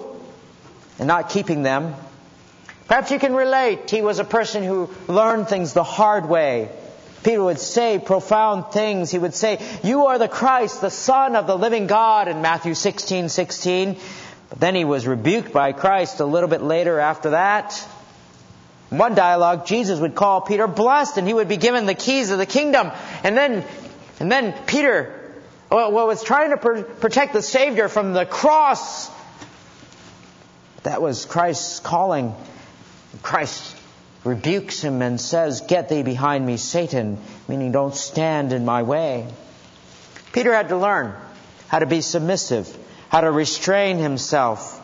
and 0.98 1.08
not 1.08 1.30
keeping 1.30 1.62
them. 1.62 1.94
Perhaps 2.88 3.12
you 3.12 3.20
can 3.20 3.36
relate. 3.36 3.90
He 3.92 4.02
was 4.02 4.18
a 4.18 4.24
person 4.24 4.64
who 4.64 4.90
learned 5.08 5.48
things 5.48 5.74
the 5.74 5.84
hard 5.84 6.28
way. 6.28 6.70
Peter 7.24 7.44
would 7.44 7.60
say 7.60 8.00
profound 8.00 8.72
things. 8.72 9.12
He 9.12 9.20
would 9.20 9.36
say, 9.36 9.60
You 9.84 10.08
are 10.08 10.18
the 10.18 10.28
Christ, 10.28 10.82
the 10.82 10.90
Son 10.90 11.36
of 11.36 11.46
the 11.46 11.58
living 11.58 11.86
God 11.86 12.28
in 12.28 12.42
Matthew 12.42 12.74
16, 12.74 13.30
16. 13.30 14.00
But 14.50 14.60
then 14.60 14.74
he 14.74 14.86
was 14.86 15.06
rebuked 15.06 15.54
by 15.54 15.72
Christ 15.72 16.20
a 16.20 16.26
little 16.26 16.50
bit 16.50 16.64
later 16.64 17.00
after 17.00 17.32
that. 17.32 17.88
One 18.90 19.16
dialogue, 19.16 19.66
Jesus 19.66 20.00
would 20.00 20.16
call 20.16 20.42
Peter 20.42 20.68
blessed 20.68 21.18
and 21.18 21.28
he 21.28 21.34
would 21.34 21.48
be 21.48 21.58
given 21.58 21.86
the 21.86 21.96
keys 21.96 22.32
of 22.32 22.38
the 22.38 22.46
kingdom. 22.46 22.92
And 23.24 23.36
then, 23.36 23.66
and 24.20 24.32
then 24.32 24.54
Peter 24.68 25.26
uh, 25.72 25.90
well, 25.92 26.08
was 26.08 26.24
trying 26.24 26.52
to 26.52 26.58
protect 26.58 27.34
the 27.34 27.42
Savior 27.42 27.88
from 27.90 28.14
the 28.14 28.26
cross. 28.26 29.10
That 30.84 31.02
was 31.02 31.26
Christ's 31.26 31.80
calling. 31.80 32.36
Christ 33.24 33.76
rebukes 34.24 34.82
him 34.82 35.02
and 35.02 35.20
says, 35.20 35.62
Get 35.62 35.90
thee 35.90 36.04
behind 36.04 36.46
me, 36.46 36.58
Satan, 36.58 37.18
meaning 37.48 37.72
don't 37.72 37.96
stand 37.96 38.54
in 38.54 38.66
my 38.66 38.84
way. 38.84 39.28
Peter 40.32 40.54
had 40.54 40.70
to 40.70 40.78
learn 40.78 41.16
how 41.68 41.80
to 41.80 41.88
be 41.88 42.02
submissive, 42.02 42.72
how 43.10 43.22
to 43.22 43.32
restrain 43.32 43.98
himself. 43.98 44.82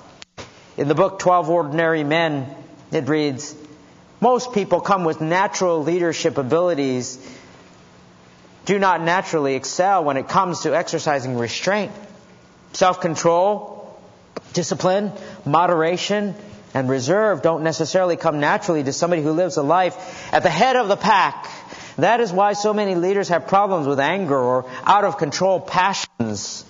In 0.77 0.87
the 0.87 0.95
book 0.95 1.19
12 1.19 1.49
Ordinary 1.49 2.03
Men, 2.03 2.55
it 2.91 3.07
reads, 3.07 3.55
most 4.21 4.53
people 4.53 4.79
come 4.79 5.03
with 5.03 5.19
natural 5.19 5.83
leadership 5.83 6.37
abilities, 6.37 7.17
do 8.65 8.77
not 8.77 9.01
naturally 9.01 9.55
excel 9.55 10.03
when 10.03 10.17
it 10.17 10.29
comes 10.29 10.61
to 10.61 10.75
exercising 10.75 11.35
restraint, 11.37 11.91
self 12.73 13.01
control, 13.01 13.99
discipline, 14.53 15.11
moderation, 15.43 16.35
and 16.73 16.87
reserve 16.87 17.41
don't 17.41 17.63
necessarily 17.63 18.15
come 18.15 18.39
naturally 18.39 18.83
to 18.83 18.93
somebody 18.93 19.23
who 19.23 19.31
lives 19.31 19.57
a 19.57 19.63
life 19.63 20.33
at 20.33 20.43
the 20.43 20.49
head 20.49 20.75
of 20.75 20.87
the 20.87 20.95
pack. 20.95 21.49
That 21.97 22.21
is 22.21 22.31
why 22.31 22.53
so 22.53 22.73
many 22.73 22.95
leaders 22.95 23.29
have 23.29 23.47
problems 23.47 23.87
with 23.87 23.99
anger 23.99 24.37
or 24.37 24.69
out 24.85 25.03
of 25.03 25.17
control 25.17 25.59
passions. 25.59 26.63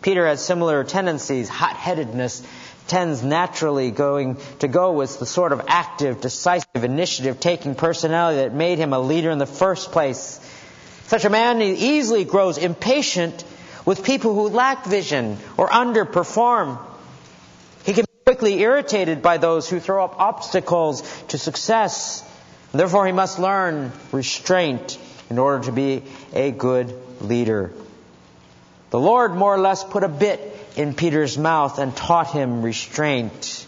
Peter 0.00 0.26
has 0.26 0.44
similar 0.44 0.84
tendencies, 0.84 1.48
hot 1.48 1.76
headedness, 1.76 2.46
tends 2.86 3.22
naturally 3.22 3.90
going 3.90 4.36
to 4.58 4.68
go 4.68 4.92
with 4.92 5.18
the 5.18 5.26
sort 5.26 5.52
of 5.52 5.62
active, 5.68 6.20
decisive, 6.20 6.84
initiative 6.84 7.40
taking 7.40 7.74
personality 7.74 8.38
that 8.38 8.54
made 8.54 8.78
him 8.78 8.92
a 8.92 8.98
leader 8.98 9.30
in 9.30 9.38
the 9.38 9.46
first 9.46 9.92
place. 9.92 10.40
Such 11.06 11.24
a 11.24 11.30
man 11.30 11.60
easily 11.62 12.24
grows 12.24 12.58
impatient 12.58 13.44
with 13.84 14.04
people 14.04 14.34
who 14.34 14.48
lack 14.48 14.84
vision 14.86 15.38
or 15.56 15.68
underperform. 15.68 16.78
He 17.84 17.92
can 17.92 18.04
be 18.04 18.24
quickly 18.24 18.60
irritated 18.60 19.22
by 19.22 19.36
those 19.36 19.68
who 19.68 19.80
throw 19.80 20.04
up 20.04 20.18
obstacles 20.18 21.02
to 21.28 21.38
success. 21.38 22.22
Therefore, 22.72 23.06
he 23.06 23.12
must 23.12 23.38
learn 23.38 23.92
restraint 24.12 24.98
in 25.30 25.38
order 25.38 25.64
to 25.64 25.72
be 25.72 26.02
a 26.32 26.50
good 26.50 26.94
leader. 27.20 27.72
The 28.90 29.00
Lord 29.00 29.34
more 29.34 29.54
or 29.54 29.60
less 29.60 29.84
put 29.84 30.04
a 30.04 30.08
bit 30.08 30.53
in 30.76 30.94
Peter's 30.94 31.38
mouth 31.38 31.78
and 31.78 31.96
taught 31.96 32.30
him 32.30 32.62
restraint. 32.62 33.66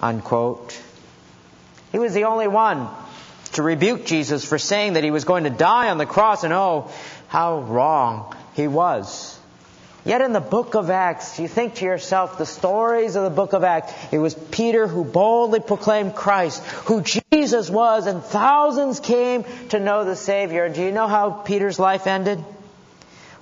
Unquote. 0.00 0.80
He 1.92 1.98
was 1.98 2.14
the 2.14 2.24
only 2.24 2.48
one 2.48 2.88
to 3.52 3.62
rebuke 3.62 4.04
Jesus 4.04 4.44
for 4.44 4.58
saying 4.58 4.94
that 4.94 5.04
he 5.04 5.10
was 5.10 5.24
going 5.24 5.44
to 5.44 5.50
die 5.50 5.88
on 5.88 5.98
the 5.98 6.06
cross, 6.06 6.44
and 6.44 6.52
oh, 6.52 6.90
how 7.28 7.60
wrong 7.60 8.34
he 8.54 8.68
was. 8.68 9.38
Yet 10.04 10.20
in 10.20 10.32
the 10.32 10.40
book 10.40 10.74
of 10.76 10.88
Acts, 10.88 11.40
you 11.40 11.48
think 11.48 11.76
to 11.76 11.84
yourself, 11.84 12.38
the 12.38 12.46
stories 12.46 13.16
of 13.16 13.24
the 13.24 13.30
book 13.30 13.54
of 13.54 13.64
Acts, 13.64 13.92
it 14.12 14.18
was 14.18 14.34
Peter 14.34 14.86
who 14.86 15.04
boldly 15.04 15.58
proclaimed 15.58 16.14
Christ, 16.14 16.62
who 16.84 17.02
Jesus 17.02 17.68
was, 17.68 18.06
and 18.06 18.22
thousands 18.22 19.00
came 19.00 19.44
to 19.70 19.80
know 19.80 20.04
the 20.04 20.14
Savior. 20.14 20.64
And 20.64 20.76
do 20.76 20.82
you 20.82 20.92
know 20.92 21.08
how 21.08 21.30
Peter's 21.30 21.80
life 21.80 22.06
ended? 22.06 22.38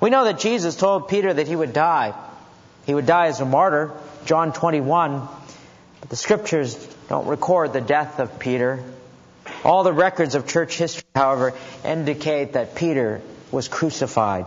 We 0.00 0.08
know 0.08 0.24
that 0.24 0.38
Jesus 0.38 0.74
told 0.74 1.08
Peter 1.08 1.34
that 1.34 1.48
he 1.48 1.56
would 1.56 1.74
die. 1.74 2.14
He 2.86 2.94
would 2.94 3.06
die 3.06 3.26
as 3.26 3.40
a 3.40 3.44
martyr, 3.44 3.92
John 4.24 4.52
21. 4.52 5.28
But 6.00 6.10
the 6.10 6.16
scriptures 6.16 6.74
don't 7.08 7.26
record 7.26 7.72
the 7.72 7.80
death 7.80 8.20
of 8.20 8.38
Peter. 8.38 8.82
All 9.64 9.82
the 9.82 9.92
records 9.92 10.34
of 10.34 10.46
church 10.46 10.76
history, 10.76 11.04
however, 11.14 11.54
indicate 11.84 12.54
that 12.54 12.74
Peter 12.74 13.22
was 13.50 13.68
crucified. 13.68 14.46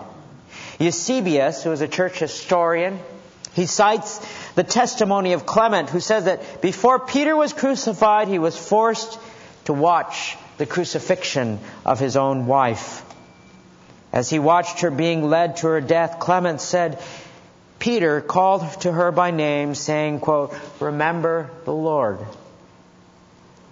Eusebius, 0.80 1.63
who 1.63 1.71
is 1.71 1.82
a 1.82 1.88
church 1.88 2.19
historian, 2.19 3.00
he 3.54 3.65
cites 3.65 4.21
the 4.54 4.63
testimony 4.63 5.34
of 5.34 5.47
Clement, 5.47 5.89
who 5.89 6.00
says 6.00 6.26
that 6.26 6.62
before 6.62 7.00
Peter 7.00 7.36
was 7.36 7.54
crucified, 7.54 8.28
he 8.28 8.38
was 8.38 8.56
forced 8.56 9.17
to 9.65 9.73
watch 9.73 10.38
the 10.60 10.67
crucifixion 10.67 11.60
of 11.84 12.00
his 12.00 12.15
own 12.15 12.45
wife. 12.45 13.04
As 14.13 14.30
he 14.30 14.38
watched 14.38 14.82
her 14.82 14.91
being 14.91 15.28
led 15.30 15.58
to 15.58 15.67
her 15.67 15.82
death, 15.82 16.19
Clement 16.19 16.62
said, 16.62 17.00
Peter 17.80 18.22
called 18.22 18.62
to 18.82 18.92
her 18.92 19.12
by 19.12 19.32
name, 19.32 19.76
saying, 19.76 20.20
quote, 20.20 20.54
Remember 20.80 21.50
the 21.66 21.74
Lord. 21.74 22.20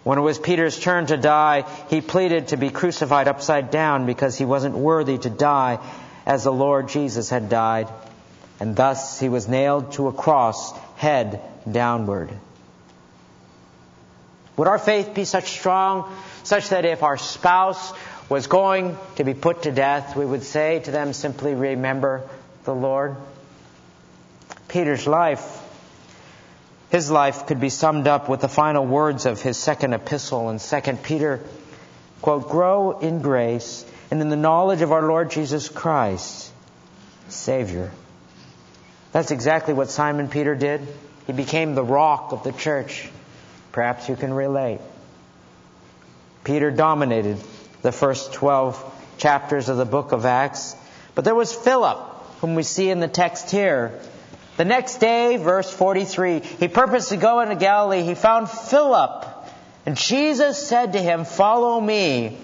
When 0.03 0.19
it 0.19 0.21
was 0.21 0.37
Peter's 0.37 0.79
turn 0.79 1.07
to 1.07 1.17
die, 1.17 1.65
he 1.89 1.99
pleaded 1.99 2.49
to 2.49 2.57
be 2.57 2.69
crucified 2.69 3.27
upside 3.27 3.71
down 3.71 4.05
because 4.05 4.37
he 4.37 4.45
wasn't 4.45 4.75
worthy 4.75 5.17
to 5.17 5.29
die 5.31 5.79
as 6.25 6.43
the 6.43 6.53
Lord 6.53 6.89
Jesus 6.89 7.29
had 7.29 7.49
died, 7.49 7.87
and 8.59 8.75
thus 8.75 9.19
he 9.19 9.29
was 9.29 9.47
nailed 9.47 9.93
to 9.93 10.07
a 10.07 10.13
cross, 10.13 10.77
head 10.97 11.41
downward. 11.69 12.29
Would 14.57 14.67
our 14.67 14.79
faith 14.79 15.13
be 15.13 15.25
such 15.25 15.49
strong, 15.49 16.15
such 16.43 16.69
that 16.69 16.85
if 16.85 17.01
our 17.03 17.17
spouse 17.17 17.93
was 18.29 18.47
going 18.47 18.97
to 19.15 19.23
be 19.23 19.33
put 19.33 19.63
to 19.63 19.71
death, 19.71 20.15
we 20.15 20.25
would 20.25 20.43
say 20.43 20.79
to 20.79 20.91
them 20.91 21.13
simply, 21.13 21.53
Remember 21.53 22.21
the 22.63 22.73
Lord? 22.73 23.15
Peter's 24.67 25.07
life, 25.07 25.61
his 26.89 27.11
life 27.11 27.47
could 27.47 27.59
be 27.59 27.69
summed 27.69 28.07
up 28.07 28.29
with 28.29 28.41
the 28.41 28.47
final 28.47 28.85
words 28.85 29.25
of 29.25 29.41
his 29.41 29.57
second 29.57 29.93
epistle 29.93 30.49
in 30.49 30.59
2 30.59 30.81
Peter, 31.03 31.41
quote, 32.21 32.49
Grow 32.49 32.99
in 32.99 33.21
grace 33.21 33.85
and 34.11 34.21
in 34.21 34.29
the 34.29 34.35
knowledge 34.35 34.81
of 34.81 34.91
our 34.91 35.07
Lord 35.07 35.31
Jesus 35.31 35.67
Christ, 35.67 36.51
Savior. 37.27 37.91
That's 39.11 39.31
exactly 39.31 39.73
what 39.73 39.89
Simon 39.89 40.27
Peter 40.27 40.55
did. 40.55 40.87
He 41.27 41.33
became 41.33 41.73
the 41.73 41.83
rock 41.83 42.31
of 42.31 42.43
the 42.43 42.51
church. 42.51 43.09
Perhaps 43.71 44.09
you 44.09 44.15
can 44.15 44.33
relate. 44.33 44.79
Peter 46.43 46.69
dominated 46.69 47.37
the 47.81 47.91
first 47.91 48.33
12 48.33 49.17
chapters 49.17 49.69
of 49.69 49.77
the 49.77 49.85
book 49.85 50.11
of 50.11 50.25
Acts. 50.25 50.75
But 51.15 51.25
there 51.25 51.35
was 51.35 51.53
Philip, 51.53 51.97
whom 52.41 52.55
we 52.55 52.63
see 52.63 52.89
in 52.89 52.99
the 52.99 53.07
text 53.07 53.51
here. 53.51 53.99
The 54.57 54.65
next 54.65 54.97
day, 54.97 55.37
verse 55.37 55.71
43, 55.71 56.39
he 56.39 56.67
purposed 56.67 57.09
to 57.09 57.17
go 57.17 57.41
into 57.41 57.55
Galilee. 57.55 58.03
He 58.03 58.15
found 58.15 58.49
Philip. 58.49 59.25
And 59.85 59.97
Jesus 59.97 60.65
said 60.67 60.93
to 60.93 60.99
him, 60.99 61.25
Follow 61.25 61.79
me. 61.79 62.37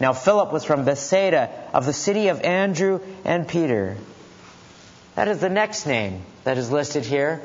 Now 0.00 0.12
Philip 0.12 0.52
was 0.52 0.64
from 0.64 0.84
Bethsaida, 0.84 1.50
of 1.72 1.86
the 1.86 1.92
city 1.92 2.28
of 2.28 2.40
Andrew 2.40 3.00
and 3.24 3.46
Peter. 3.48 3.96
That 5.14 5.28
is 5.28 5.40
the 5.40 5.48
next 5.48 5.86
name 5.86 6.22
that 6.44 6.58
is 6.58 6.70
listed 6.70 7.04
here. 7.04 7.42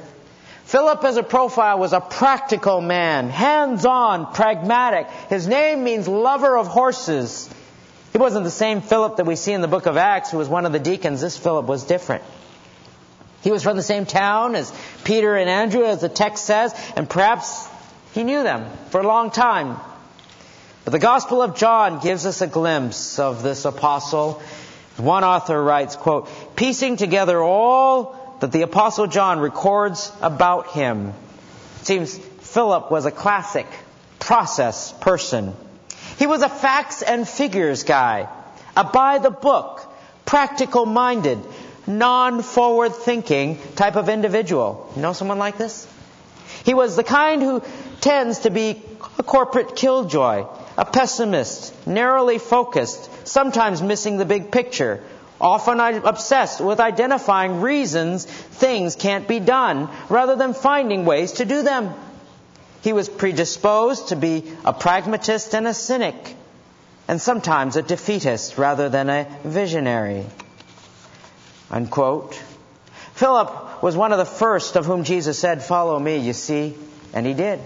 Philip 0.65 1.03
as 1.03 1.17
a 1.17 1.23
profile 1.23 1.79
was 1.79 1.93
a 1.93 1.99
practical 1.99 2.79
man, 2.79 3.29
hands-on, 3.29 4.33
pragmatic. 4.33 5.09
His 5.29 5.47
name 5.47 5.83
means 5.83 6.07
lover 6.07 6.57
of 6.57 6.67
horses. 6.67 7.49
He 8.11 8.19
wasn't 8.19 8.43
the 8.43 8.51
same 8.51 8.81
Philip 8.81 9.17
that 9.17 9.25
we 9.25 9.35
see 9.35 9.53
in 9.53 9.61
the 9.61 9.67
book 9.67 9.87
of 9.87 9.97
Acts, 9.97 10.29
who 10.29 10.37
was 10.37 10.47
one 10.47 10.65
of 10.65 10.71
the 10.71 10.79
deacons. 10.79 11.21
This 11.21 11.37
Philip 11.37 11.65
was 11.65 11.85
different. 11.85 12.23
He 13.41 13.51
was 13.51 13.63
from 13.63 13.77
the 13.77 13.83
same 13.83 14.05
town 14.05 14.55
as 14.55 14.73
Peter 15.03 15.35
and 15.35 15.49
Andrew, 15.49 15.85
as 15.85 16.01
the 16.01 16.09
text 16.09 16.45
says, 16.45 16.73
and 16.95 17.09
perhaps 17.09 17.67
he 18.13 18.23
knew 18.23 18.43
them 18.43 18.69
for 18.89 18.99
a 18.99 19.07
long 19.07 19.31
time. 19.31 19.77
But 20.83 20.91
the 20.91 20.99
Gospel 20.99 21.41
of 21.41 21.55
John 21.55 21.99
gives 21.99 22.25
us 22.25 22.41
a 22.41 22.47
glimpse 22.47 23.19
of 23.19 23.43
this 23.43 23.65
apostle. 23.65 24.41
One 24.97 25.23
author 25.23 25.61
writes, 25.61 25.95
quote, 25.95 26.29
piecing 26.55 26.97
together 26.97 27.41
all 27.41 28.37
that 28.41 28.51
the 28.51 28.63
apostle 28.63 29.07
John 29.07 29.39
records 29.39 30.11
about 30.21 30.71
him. 30.71 31.13
It 31.79 31.85
seems 31.85 32.17
Philip 32.17 32.91
was 32.91 33.05
a 33.05 33.11
classic 33.11 33.67
process 34.19 34.91
person. 34.93 35.53
He 36.17 36.27
was 36.27 36.41
a 36.41 36.49
facts 36.49 37.01
and 37.01 37.27
figures 37.27 37.83
guy, 37.83 38.27
a 38.75 38.83
by 38.83 39.19
the 39.19 39.31
book, 39.31 39.85
practical 40.25 40.85
minded, 40.85 41.39
non 41.89 42.41
forward 42.43 42.95
thinking 42.95 43.57
type 43.75 43.95
of 43.95 44.07
individual. 44.07 44.89
You 44.95 45.01
know 45.01 45.13
someone 45.13 45.39
like 45.39 45.57
this? 45.57 45.87
He 46.63 46.73
was 46.73 46.95
the 46.95 47.03
kind 47.03 47.41
who 47.41 47.63
tends 47.99 48.39
to 48.39 48.49
be 48.51 48.81
a 49.17 49.23
corporate 49.23 49.75
killjoy, 49.75 50.45
a 50.77 50.85
pessimist, 50.85 51.87
narrowly 51.87 52.37
focused, 52.37 53.27
sometimes 53.27 53.81
missing 53.81 54.17
the 54.17 54.25
big 54.25 54.51
picture, 54.51 55.01
often 55.41 55.79
obsessed 55.79 56.61
with 56.61 56.79
identifying 56.79 57.61
reasons 57.61 58.25
things 58.25 58.95
can't 58.95 59.27
be 59.27 59.39
done 59.39 59.89
rather 60.09 60.35
than 60.35 60.53
finding 60.53 61.05
ways 61.05 61.33
to 61.33 61.45
do 61.45 61.63
them. 61.63 61.93
He 62.81 62.93
was 62.93 63.09
predisposed 63.09 64.09
to 64.09 64.15
be 64.15 64.51
a 64.63 64.73
pragmatist 64.73 65.53
and 65.53 65.67
a 65.67 65.73
cynic, 65.73 66.35
and 67.07 67.19
sometimes 67.21 67.75
a 67.75 67.81
defeatist 67.81 68.57
rather 68.57 68.89
than 68.89 69.09
a 69.09 69.27
visionary. 69.43 70.25
Unquote. 71.71 72.35
Philip 73.13 73.83
was 73.83 73.95
one 73.95 74.11
of 74.11 74.17
the 74.17 74.25
first 74.25 74.75
of 74.75 74.85
whom 74.85 75.03
Jesus 75.03 75.37
said, 75.37 75.63
Follow 75.63 75.99
me, 75.99 76.17
you 76.17 76.33
see. 76.33 76.75
And 77.13 77.25
he 77.25 77.33
did. 77.33 77.59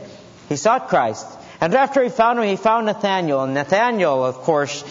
He 0.50 0.56
sought 0.56 0.90
Christ. 0.90 1.28
And 1.62 1.74
after 1.74 2.04
he 2.04 2.10
found 2.10 2.40
him, 2.40 2.46
he 2.46 2.56
found 2.56 2.86
Nathaniel. 2.86 3.44
And 3.44 3.54
Nathaniel, 3.54 4.26
of 4.26 4.36
course, 4.36 4.84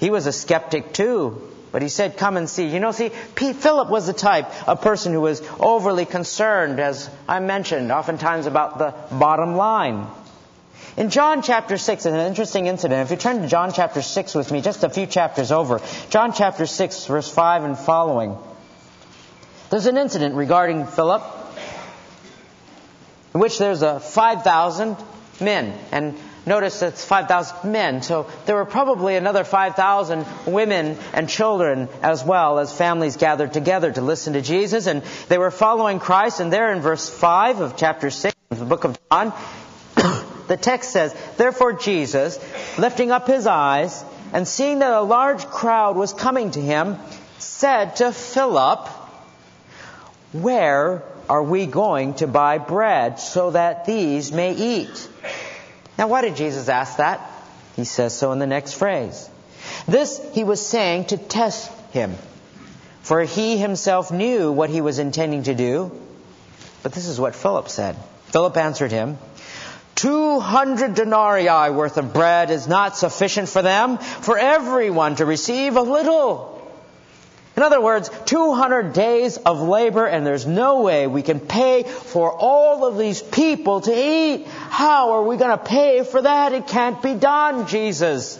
he 0.00 0.10
was 0.10 0.26
a 0.26 0.32
skeptic 0.32 0.92
too. 0.92 1.42
But 1.70 1.82
he 1.82 1.88
said, 1.88 2.16
come 2.16 2.36
and 2.36 2.48
see. 2.48 2.66
You 2.66 2.80
know, 2.80 2.92
see, 2.92 3.10
Pete 3.34 3.56
Philip 3.56 3.90
was 3.90 4.06
the 4.06 4.12
type 4.12 4.68
of 4.68 4.80
person 4.80 5.12
who 5.12 5.20
was 5.20 5.42
overly 5.60 6.06
concerned, 6.06 6.80
as 6.80 7.10
I 7.28 7.40
mentioned, 7.40 7.92
oftentimes 7.92 8.46
about 8.46 8.78
the 8.78 8.94
bottom 9.14 9.56
line. 9.56 10.06
In 10.96 11.10
John 11.10 11.42
chapter 11.42 11.76
6, 11.76 12.06
an 12.06 12.14
interesting 12.14 12.66
incident. 12.66 13.02
If 13.02 13.10
you 13.10 13.16
turn 13.16 13.42
to 13.42 13.46
John 13.46 13.72
chapter 13.72 14.02
6 14.02 14.34
with 14.34 14.50
me, 14.50 14.62
just 14.62 14.82
a 14.82 14.90
few 14.90 15.06
chapters 15.06 15.52
over, 15.52 15.80
John 16.10 16.32
chapter 16.32 16.66
6, 16.66 17.06
verse 17.06 17.30
5 17.30 17.64
and 17.64 17.78
following, 17.78 18.36
there's 19.70 19.86
an 19.86 19.98
incident 19.98 20.34
regarding 20.34 20.86
Philip 20.86 21.22
in 23.34 23.40
which 23.40 23.58
there's 23.58 23.82
a 23.82 24.00
5,000 24.00 24.96
men. 25.40 25.78
And 25.92 26.16
notice 26.46 26.82
it's 26.82 27.04
5,000 27.04 27.70
men. 27.70 28.02
So 28.02 28.26
there 28.46 28.56
were 28.56 28.64
probably 28.64 29.16
another 29.16 29.44
5,000 29.44 30.26
women 30.46 30.96
and 31.12 31.28
children 31.28 31.88
as 32.02 32.24
well 32.24 32.58
as 32.58 32.76
families 32.76 33.16
gathered 33.16 33.52
together 33.52 33.92
to 33.92 34.00
listen 34.00 34.32
to 34.32 34.42
Jesus. 34.42 34.86
And 34.86 35.02
they 35.28 35.38
were 35.38 35.50
following 35.50 35.98
Christ. 35.98 36.40
And 36.40 36.52
there 36.52 36.72
in 36.72 36.80
verse 36.80 37.08
5 37.08 37.60
of 37.60 37.76
chapter 37.76 38.10
6 38.10 38.34
of 38.50 38.58
the 38.58 38.64
book 38.64 38.84
of 38.84 38.98
John, 39.10 39.32
the 40.48 40.58
text 40.58 40.90
says, 40.90 41.14
Therefore 41.36 41.74
Jesus, 41.74 42.38
lifting 42.78 43.10
up 43.10 43.26
his 43.26 43.46
eyes 43.46 44.04
and 44.32 44.48
seeing 44.48 44.78
that 44.80 44.92
a 44.92 45.02
large 45.02 45.44
crowd 45.46 45.96
was 45.96 46.12
coming 46.12 46.50
to 46.52 46.60
him, 46.60 46.96
said 47.38 47.96
to 47.96 48.12
Philip, 48.12 48.88
Where 50.32 51.02
are 51.28 51.42
we 51.42 51.66
going 51.66 52.14
to 52.14 52.26
buy 52.26 52.58
bread 52.58 53.18
so 53.18 53.50
that 53.52 53.86
these 53.86 54.32
may 54.32 54.54
eat? 54.54 55.08
Now, 55.96 56.08
why 56.08 56.22
did 56.22 56.36
Jesus 56.36 56.68
ask 56.68 56.98
that? 56.98 57.20
He 57.76 57.84
says 57.84 58.16
so 58.16 58.32
in 58.32 58.38
the 58.38 58.46
next 58.46 58.74
phrase. 58.74 59.28
This 59.86 60.20
he 60.34 60.44
was 60.44 60.64
saying 60.64 61.06
to 61.06 61.16
test 61.16 61.70
him, 61.92 62.14
for 63.02 63.22
he 63.22 63.56
himself 63.56 64.10
knew 64.10 64.52
what 64.52 64.70
he 64.70 64.80
was 64.80 64.98
intending 64.98 65.44
to 65.44 65.54
do. 65.54 65.90
But 66.82 66.92
this 66.92 67.06
is 67.06 67.18
what 67.18 67.34
Philip 67.34 67.68
said. 67.68 67.96
Philip 68.26 68.56
answered 68.56 68.92
him, 68.92 69.18
200 69.94 70.94
denarii 70.94 71.70
worth 71.70 71.96
of 71.96 72.12
bread 72.12 72.50
is 72.50 72.68
not 72.68 72.96
sufficient 72.96 73.48
for 73.48 73.62
them, 73.62 73.98
for 73.98 74.38
everyone 74.38 75.16
to 75.16 75.24
receive 75.24 75.76
a 75.76 75.82
little. 75.82 76.57
In 77.58 77.64
other 77.64 77.80
words, 77.80 78.08
200 78.26 78.92
days 78.92 79.36
of 79.36 79.60
labor 79.60 80.06
and 80.06 80.24
there's 80.24 80.46
no 80.46 80.82
way 80.82 81.08
we 81.08 81.22
can 81.22 81.40
pay 81.40 81.82
for 81.82 82.32
all 82.32 82.84
of 82.84 82.96
these 82.96 83.20
people 83.20 83.80
to 83.80 83.92
eat. 83.92 84.46
How 84.46 85.14
are 85.14 85.24
we 85.24 85.36
going 85.38 85.50
to 85.50 85.64
pay 85.64 86.04
for 86.04 86.22
that? 86.22 86.52
It 86.52 86.68
can't 86.68 87.02
be 87.02 87.14
done, 87.14 87.66
Jesus. 87.66 88.38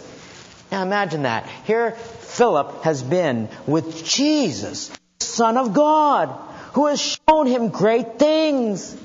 Now 0.71 0.83
imagine 0.83 1.23
that. 1.23 1.49
Here, 1.65 1.91
Philip 1.91 2.83
has 2.83 3.03
been 3.03 3.49
with 3.67 4.05
Jesus, 4.05 4.89
Son 5.19 5.57
of 5.57 5.73
God, 5.73 6.29
who 6.71 6.87
has 6.87 7.01
shown 7.01 7.45
him 7.45 7.71
great 7.71 8.19
things, 8.19 8.95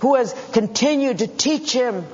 who 0.00 0.16
has 0.16 0.34
continued 0.52 1.18
to 1.18 1.28
teach 1.28 1.70
him. 1.70 2.04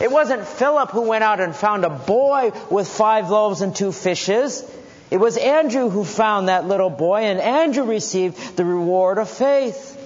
It 0.00 0.10
wasn't 0.10 0.44
Philip 0.44 0.90
who 0.90 1.02
went 1.02 1.22
out 1.22 1.38
and 1.38 1.54
found 1.54 1.84
a 1.84 1.90
boy 1.90 2.50
with 2.68 2.88
five 2.88 3.30
loaves 3.30 3.60
and 3.60 3.76
two 3.76 3.92
fishes. 3.92 4.64
It 5.10 5.18
was 5.18 5.36
Andrew 5.36 5.88
who 5.88 6.04
found 6.04 6.48
that 6.48 6.66
little 6.66 6.90
boy, 6.90 7.22
and 7.22 7.40
Andrew 7.40 7.84
received 7.84 8.56
the 8.56 8.64
reward 8.64 9.18
of 9.18 9.28
faith. 9.28 9.96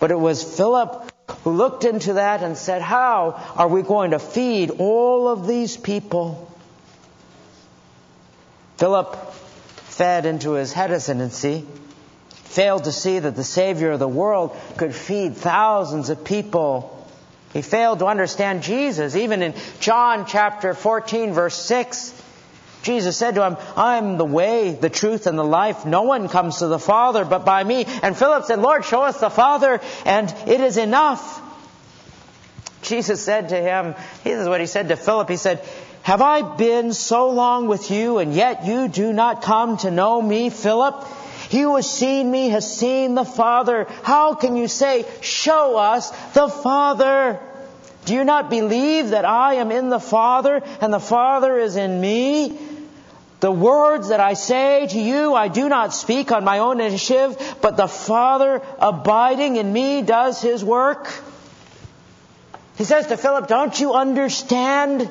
But 0.00 0.10
it 0.10 0.18
was 0.18 0.42
Philip 0.42 1.12
who 1.44 1.52
looked 1.52 1.84
into 1.84 2.14
that 2.14 2.42
and 2.42 2.56
said, 2.56 2.82
How 2.82 3.54
are 3.56 3.68
we 3.68 3.82
going 3.82 4.12
to 4.12 4.18
feed 4.18 4.70
all 4.78 5.28
of 5.28 5.46
these 5.46 5.76
people? 5.76 6.50
Philip 8.78 9.16
fed 9.34 10.26
into 10.26 10.52
his 10.52 10.72
hesitancy, 10.72 11.66
failed 12.30 12.84
to 12.84 12.92
see 12.92 13.18
that 13.18 13.36
the 13.36 13.44
Savior 13.44 13.92
of 13.92 13.98
the 13.98 14.08
world 14.08 14.56
could 14.76 14.94
feed 14.94 15.36
thousands 15.36 16.10
of 16.10 16.24
people. 16.24 16.94
He 17.52 17.62
failed 17.62 18.00
to 18.00 18.06
understand 18.06 18.62
Jesus. 18.62 19.16
Even 19.16 19.42
in 19.42 19.54
John 19.80 20.26
chapter 20.26 20.74
14, 20.74 21.32
verse 21.32 21.56
6, 21.56 22.17
Jesus 22.82 23.16
said 23.16 23.34
to 23.34 23.44
him, 23.44 23.56
I'm 23.76 24.18
the 24.18 24.24
way, 24.24 24.72
the 24.72 24.90
truth, 24.90 25.26
and 25.26 25.38
the 25.38 25.44
life. 25.44 25.84
No 25.84 26.02
one 26.02 26.28
comes 26.28 26.58
to 26.58 26.68
the 26.68 26.78
Father 26.78 27.24
but 27.24 27.44
by 27.44 27.62
me. 27.64 27.84
And 28.02 28.16
Philip 28.16 28.44
said, 28.44 28.60
Lord, 28.60 28.84
show 28.84 29.02
us 29.02 29.20
the 29.20 29.30
Father, 29.30 29.80
and 30.04 30.32
it 30.46 30.60
is 30.60 30.76
enough. 30.76 31.42
Jesus 32.82 33.22
said 33.22 33.50
to 33.50 33.56
him, 33.56 33.94
this 34.24 34.40
is 34.40 34.48
what 34.48 34.60
he 34.60 34.66
said 34.66 34.88
to 34.88 34.96
Philip. 34.96 35.28
He 35.28 35.36
said, 35.36 35.62
Have 36.02 36.22
I 36.22 36.56
been 36.56 36.92
so 36.92 37.30
long 37.30 37.66
with 37.66 37.90
you, 37.90 38.18
and 38.18 38.32
yet 38.32 38.64
you 38.64 38.88
do 38.88 39.12
not 39.12 39.42
come 39.42 39.76
to 39.78 39.90
know 39.90 40.22
me, 40.22 40.48
Philip? 40.48 41.04
He 41.48 41.62
who 41.62 41.76
has 41.76 41.90
seen 41.90 42.30
me 42.30 42.50
has 42.50 42.78
seen 42.78 43.14
the 43.14 43.24
Father. 43.24 43.86
How 44.02 44.34
can 44.34 44.56
you 44.56 44.68
say, 44.68 45.06
Show 45.20 45.76
us 45.76 46.10
the 46.32 46.48
Father? 46.48 47.40
Do 48.04 48.14
you 48.14 48.24
not 48.24 48.48
believe 48.48 49.10
that 49.10 49.24
I 49.24 49.54
am 49.54 49.70
in 49.70 49.90
the 49.90 50.00
Father 50.00 50.62
and 50.80 50.92
the 50.92 51.00
Father 51.00 51.58
is 51.58 51.76
in 51.76 52.00
me? 52.00 52.58
The 53.40 53.52
words 53.52 54.08
that 54.08 54.18
I 54.18 54.34
say 54.34 54.86
to 54.88 54.98
you, 54.98 55.34
I 55.34 55.48
do 55.48 55.68
not 55.68 55.94
speak 55.94 56.32
on 56.32 56.42
my 56.42 56.58
own 56.58 56.80
initiative, 56.80 57.56
but 57.60 57.76
the 57.76 57.86
Father 57.86 58.60
abiding 58.80 59.56
in 59.56 59.72
me 59.72 60.02
does 60.02 60.40
his 60.42 60.64
work. 60.64 61.08
He 62.76 62.84
says 62.84 63.06
to 63.08 63.16
Philip, 63.16 63.46
Don't 63.46 63.78
you 63.78 63.94
understand? 63.94 65.10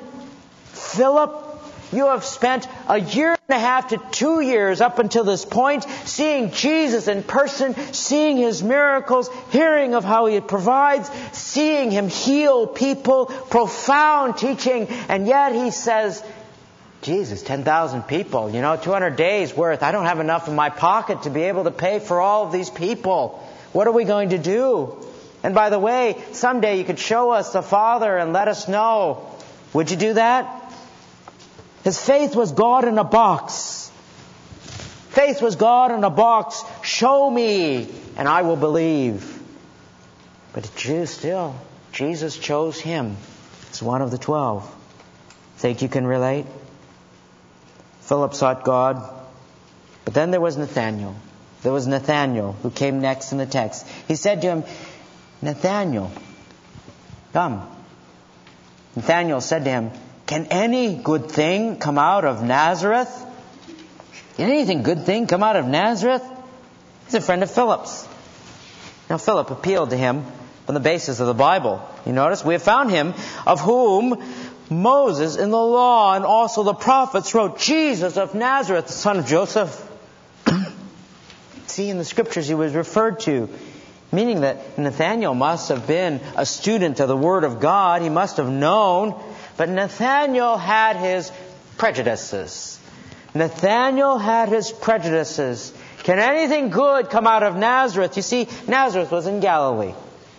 Philip, 0.72 1.48
you 1.92 2.08
have 2.08 2.26
spent 2.26 2.68
a 2.90 3.00
year 3.00 3.32
and 3.32 3.58
a 3.58 3.60
half 3.60 3.90
to 3.90 4.02
two 4.12 4.42
years 4.42 4.82
up 4.82 5.00
until 5.00 5.24
this 5.24 5.46
point 5.46 5.86
seeing 6.04 6.52
Jesus 6.52 7.08
in 7.08 7.24
person, 7.24 7.76
seeing 7.94 8.38
His 8.38 8.62
miracles, 8.62 9.30
hearing 9.52 9.96
of 9.96 10.04
how 10.04 10.26
He 10.26 10.42
provides, 10.42 11.10
seeing 11.32 11.92
Him 11.92 12.10
heal 12.10 12.68
people, 12.68 13.28
profound 13.28 14.38
teaching, 14.38 14.88
and 15.08 15.28
yet 15.28 15.54
He 15.54 15.72
says, 15.72 16.22
Jesus, 17.08 17.42
10,000 17.42 18.04
people, 18.04 18.50
you 18.50 18.60
know, 18.60 18.76
200 18.76 19.16
days 19.16 19.56
worth. 19.56 19.82
I 19.82 19.94
don't 19.94 20.04
have 20.04 20.20
enough 20.20 20.50
in 20.50 20.56
my 20.56 20.70
pocket 20.70 21.24
to 21.24 21.30
be 21.30 21.44
able 21.44 21.64
to 21.64 21.72
pay 21.72 22.00
for 22.00 22.20
all 22.20 22.46
of 22.46 22.52
these 22.52 22.70
people. 22.70 23.42
What 23.72 23.88
are 23.88 23.94
we 23.94 24.04
going 24.04 24.32
to 24.32 24.38
do? 24.38 24.98
And 25.42 25.56
by 25.56 25.70
the 25.70 25.80
way, 25.80 26.22
someday 26.34 26.78
you 26.78 26.84
could 26.84 27.00
show 27.00 27.32
us 27.32 27.54
the 27.54 27.62
Father 27.62 28.18
and 28.18 28.34
let 28.34 28.50
us 28.50 28.68
know. 28.68 29.26
Would 29.72 29.90
you 29.90 29.96
do 29.96 30.16
that? 30.16 30.74
His 31.86 31.98
faith 31.98 32.36
was 32.36 32.52
God 32.52 32.86
in 32.86 32.98
a 32.98 33.06
box. 33.06 33.90
Faith 35.12 35.42
was 35.42 35.56
God 35.56 35.94
in 35.94 36.04
a 36.04 36.10
box. 36.10 36.62
Show 36.84 37.32
me 37.32 37.88
and 38.18 38.28
I 38.28 38.42
will 38.42 38.58
believe. 38.58 39.42
But 40.52 40.70
Jews 40.76 41.12
still, 41.12 41.56
Jesus 41.94 42.38
chose 42.38 42.82
him 42.82 43.16
as 43.72 43.82
one 43.82 44.02
of 44.02 44.12
the 44.12 44.18
twelve. 44.18 44.70
Think 45.56 45.82
you 45.82 45.88
can 45.88 46.06
relate? 46.06 46.46
Philip 48.08 48.34
sought 48.34 48.64
God. 48.64 49.04
But 50.06 50.14
then 50.14 50.32
there 50.32 50.40
was 50.40 50.56
Nathanael. 50.56 51.16
There 51.62 51.74
was 51.74 51.88
Nathanael 51.88 52.54
who 52.64 52.72
came 52.72 53.02
next 53.02 53.34
in 53.34 53.38
the 53.38 53.46
text. 53.46 53.86
He 54.08 54.16
said 54.16 54.42
to 54.42 54.48
him, 54.48 54.64
Nathanael, 55.42 56.10
come. 57.34 57.68
Nathanael 58.96 59.42
said 59.42 59.66
to 59.66 59.70
him, 59.70 59.92
Can 60.26 60.46
any 60.46 60.96
good 60.96 61.30
thing 61.30 61.80
come 61.80 61.98
out 61.98 62.24
of 62.24 62.42
Nazareth? 62.42 63.12
Can 64.38 64.50
anything 64.50 64.84
good 64.84 65.04
thing 65.04 65.28
come 65.28 65.44
out 65.44 65.58
of 65.58 65.68
Nazareth? 65.68 66.24
He's 67.06 67.16
a 67.16 67.22
friend 67.22 67.44
of 67.44 67.52
Philip's. 67.52 68.08
Now 69.10 69.18
Philip 69.18 69.52
appealed 69.52 69.90
to 69.90 69.98
him 69.98 70.26
on 70.68 70.74
the 70.74 70.80
basis 70.80 71.20
of 71.20 71.28
the 71.28 71.34
Bible. 71.34 71.82
You 72.06 72.14
notice 72.14 72.44
we 72.46 72.54
have 72.54 72.64
found 72.64 72.90
him 72.90 73.14
of 73.46 73.60
whom 73.60 74.22
Moses 74.70 75.38
in 75.38 75.50
the 75.50 75.58
law 75.58 76.14
and 76.14 76.26
also 76.26 76.64
the 76.64 76.74
prophets 76.74 77.34
wrote, 77.34 77.60
Jesus 77.60 78.18
of 78.18 78.36
Nazareth, 78.36 78.88
the 78.88 78.94
son 78.94 79.20
of 79.20 79.26
Joseph. 79.26 79.84
See, 81.68 81.90
in 81.90 81.98
the 81.98 82.06
scriptures 82.06 82.48
he 82.48 82.56
was 82.56 82.74
referred 82.74 83.20
to, 83.22 83.50
meaning 84.12 84.42
that 84.42 84.78
Nathanael 84.78 85.34
must 85.34 85.70
have 85.70 85.88
been 85.88 86.20
a 86.36 86.46
student 86.46 87.00
of 87.00 87.08
the 87.08 87.18
Word 87.18 87.44
of 87.44 87.60
God. 87.60 88.02
He 88.02 88.10
must 88.10 88.38
have 88.38 88.50
known. 88.50 89.22
But 89.58 89.70
Nathanael 89.70 90.58
had 90.58 90.98
his 90.98 91.32
prejudices. 91.78 92.80
Nathanael 93.34 94.18
had 94.18 94.50
his 94.50 94.72
prejudices. 94.72 95.74
Can 96.04 96.20
anything 96.20 96.70
good 96.70 97.10
come 97.10 97.28
out 97.28 97.44
of 97.44 97.56
Nazareth? 97.56 98.16
You 98.16 98.24
see, 98.24 98.48
Nazareth 98.68 99.12
was 99.12 99.28
in 99.28 99.40
Galilee. 99.40 99.94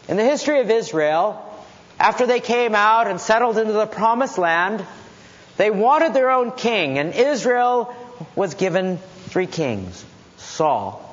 In 0.08 0.16
the 0.16 0.24
history 0.24 0.60
of 0.60 0.70
Israel, 0.70 1.44
after 1.98 2.26
they 2.26 2.40
came 2.40 2.74
out 2.74 3.08
and 3.08 3.20
settled 3.20 3.58
into 3.58 3.72
the 3.72 3.86
promised 3.86 4.38
land, 4.38 4.84
they 5.56 5.70
wanted 5.70 6.14
their 6.14 6.30
own 6.30 6.52
king, 6.52 6.98
and 6.98 7.12
Israel 7.14 7.94
was 8.36 8.54
given 8.54 8.98
three 9.26 9.46
kings. 9.46 10.04
Saul, 10.36 11.04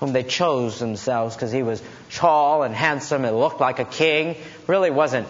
whom 0.00 0.12
they 0.12 0.22
chose 0.22 0.78
themselves 0.78 1.34
because 1.34 1.52
he 1.52 1.62
was 1.62 1.82
tall 2.10 2.62
and 2.62 2.74
handsome 2.74 3.24
and 3.24 3.38
looked 3.38 3.60
like 3.60 3.78
a 3.78 3.84
king, 3.84 4.36
really 4.66 4.90
wasn't 4.90 5.26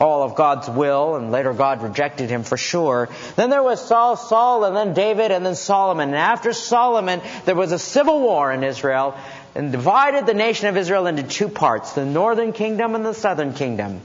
all 0.00 0.22
of 0.22 0.34
God's 0.34 0.68
will, 0.68 1.16
and 1.16 1.30
later 1.30 1.52
God 1.52 1.82
rejected 1.82 2.28
him 2.28 2.42
for 2.42 2.56
sure. 2.56 3.08
Then 3.36 3.50
there 3.50 3.62
was 3.62 3.86
Saul, 3.86 4.16
Saul, 4.16 4.64
and 4.64 4.76
then 4.76 4.92
David, 4.92 5.30
and 5.30 5.46
then 5.46 5.54
Solomon. 5.54 6.08
And 6.08 6.18
after 6.18 6.52
Solomon, 6.52 7.20
there 7.44 7.54
was 7.54 7.72
a 7.72 7.78
civil 7.78 8.20
war 8.20 8.50
in 8.52 8.64
Israel, 8.64 9.16
and 9.54 9.72
divided 9.72 10.26
the 10.26 10.34
nation 10.34 10.68
of 10.68 10.76
Israel 10.76 11.06
into 11.06 11.22
two 11.22 11.48
parts, 11.48 11.92
the 11.92 12.04
northern 12.04 12.52
kingdom 12.52 12.94
and 12.94 13.04
the 13.04 13.14
southern 13.14 13.54
kingdom. 13.54 14.00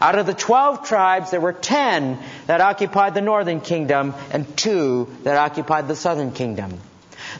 Out 0.00 0.18
of 0.18 0.26
the 0.26 0.34
12 0.34 0.84
tribes, 0.84 1.30
there 1.30 1.40
were 1.40 1.52
10 1.52 2.18
that 2.46 2.60
occupied 2.60 3.14
the 3.14 3.20
northern 3.20 3.60
kingdom 3.60 4.14
and 4.32 4.56
2 4.56 5.18
that 5.22 5.36
occupied 5.36 5.86
the 5.86 5.94
southern 5.94 6.32
kingdom. 6.32 6.80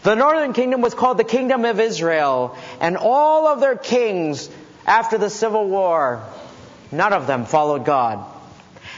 The 0.04 0.14
northern 0.14 0.52
kingdom 0.52 0.80
was 0.80 0.94
called 0.94 1.18
the 1.18 1.24
kingdom 1.24 1.64
of 1.64 1.80
Israel, 1.80 2.56
and 2.80 2.96
all 2.96 3.48
of 3.48 3.60
their 3.60 3.76
kings 3.76 4.48
after 4.86 5.18
the 5.18 5.28
civil 5.28 5.68
war, 5.68 6.22
none 6.92 7.12
of 7.12 7.26
them 7.26 7.46
followed 7.46 7.84
God. 7.84 8.24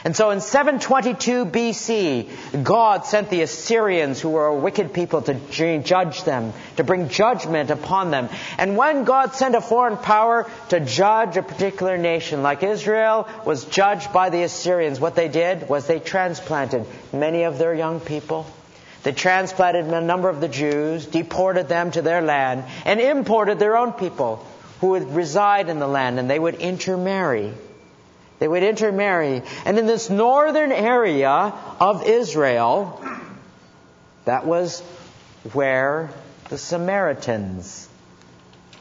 And 0.05 0.15
so 0.15 0.29
in 0.29 0.39
722 0.39 1.47
BC, 1.47 2.63
God 2.63 3.07
sent 3.07 3.31
the 3.31 3.41
Assyrians, 3.41 4.21
who 4.21 4.29
were 4.29 4.45
a 4.45 4.55
wicked 4.55 4.93
people, 4.93 5.23
to 5.23 5.33
judge 5.79 6.23
them, 6.23 6.53
to 6.77 6.83
bring 6.83 7.09
judgment 7.09 7.71
upon 7.71 8.11
them. 8.11 8.29
And 8.59 8.77
when 8.77 9.03
God 9.03 9.33
sent 9.33 9.55
a 9.55 9.61
foreign 9.61 9.97
power 9.97 10.47
to 10.69 10.79
judge 10.79 11.37
a 11.37 11.41
particular 11.41 11.97
nation, 11.97 12.43
like 12.43 12.61
Israel 12.61 13.27
was 13.45 13.65
judged 13.65 14.13
by 14.13 14.29
the 14.29 14.43
Assyrians, 14.43 14.99
what 14.99 15.15
they 15.15 15.27
did 15.27 15.67
was 15.67 15.87
they 15.87 15.99
transplanted 15.99 16.85
many 17.11 17.41
of 17.41 17.57
their 17.57 17.73
young 17.73 17.99
people. 17.99 18.45
They 19.01 19.11
transplanted 19.11 19.85
a 19.85 20.01
number 20.01 20.29
of 20.29 20.39
the 20.39 20.47
Jews, 20.47 21.07
deported 21.07 21.67
them 21.67 21.89
to 21.91 22.03
their 22.03 22.21
land, 22.21 22.65
and 22.85 22.99
imported 22.99 23.57
their 23.57 23.75
own 23.75 23.91
people 23.93 24.45
who 24.81 24.89
would 24.89 25.15
reside 25.15 25.67
in 25.67 25.79
the 25.79 25.87
land, 25.87 26.19
and 26.19 26.29
they 26.29 26.37
would 26.37 26.55
intermarry. 26.55 27.55
They 28.39 28.47
would 28.47 28.63
intermarry. 28.63 29.41
And 29.65 29.79
in 29.79 29.85
this 29.85 30.09
northern 30.09 30.71
area 30.71 31.53
of 31.79 32.05
Israel, 32.05 33.01
that 34.25 34.45
was 34.45 34.81
where 35.53 36.09
the 36.49 36.57
Samaritans 36.57 37.87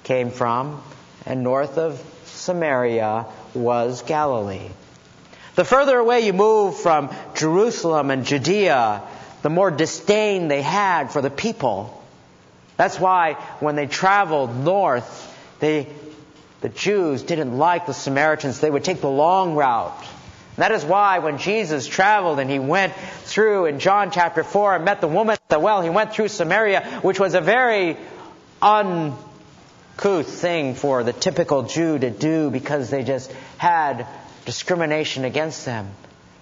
came 0.03 0.31
from. 0.31 0.83
and 1.27 1.43
north 1.43 1.79
of 1.79 2.03
Samaria 2.27 3.27
was 3.55 4.03
Galilee. 4.03 4.69
The 5.55 5.65
further 5.65 5.99
away 5.99 6.21
you 6.21 6.33
move 6.33 6.77
from 6.77 7.15
Jerusalem 7.35 8.11
and 8.11 8.27
Judea, 8.27 9.03
the 9.43 9.51
more 9.51 9.71
disdain 9.71 10.49
they 10.49 10.63
had 10.63 11.13
for 11.13 11.23
the 11.23 11.31
people. 11.31 12.03
That's 12.77 12.99
why 12.99 13.35
when 13.61 13.77
they 13.77 13.87
traveled 13.87 14.57
north, 14.57 15.07
they, 15.61 15.87
the 16.65 16.71
Jews 16.71 17.23
didn't 17.23 17.59
like 17.59 17.85
the 17.85 17.93
Samaritans. 17.93 18.59
They 18.59 18.71
would 18.71 18.85
take 18.85 19.03
the 19.03 19.11
long 19.11 19.55
route. 19.55 19.99
And 19.99 20.63
that 20.63 20.73
is 20.73 20.83
why 20.83 21.19
when 21.19 21.37
Jesus 21.37 21.87
traveled 21.87 22.39
and 22.39 22.49
he 22.49 22.59
went 22.59 22.95
through 23.25 23.67
in 23.67 23.81
John 23.81 24.11
chapter 24.11 24.43
4 24.43 24.77
and 24.77 24.85
met 24.87 25.03
the 25.03 25.07
woman 25.07 25.35
at 25.35 25.49
the 25.51 25.59
well, 25.59 25.83
he 25.83 25.91
went 25.91 26.15
through 26.15 26.29
Samaria, 26.29 27.01
which 27.03 27.21
was 27.21 27.35
a 27.35 27.43
very 27.43 27.99
uncouth 28.63 30.27
thing 30.27 30.75
for 30.75 31.05
the 31.05 31.13
typical 31.13 31.65
Jew 31.65 31.99
to 31.99 32.09
do 32.09 32.49
because 32.49 32.89
they 32.89 33.05
just 33.05 33.31
had 33.59 34.07
discrimination 34.47 35.27
against 35.27 35.67
them. 35.67 35.91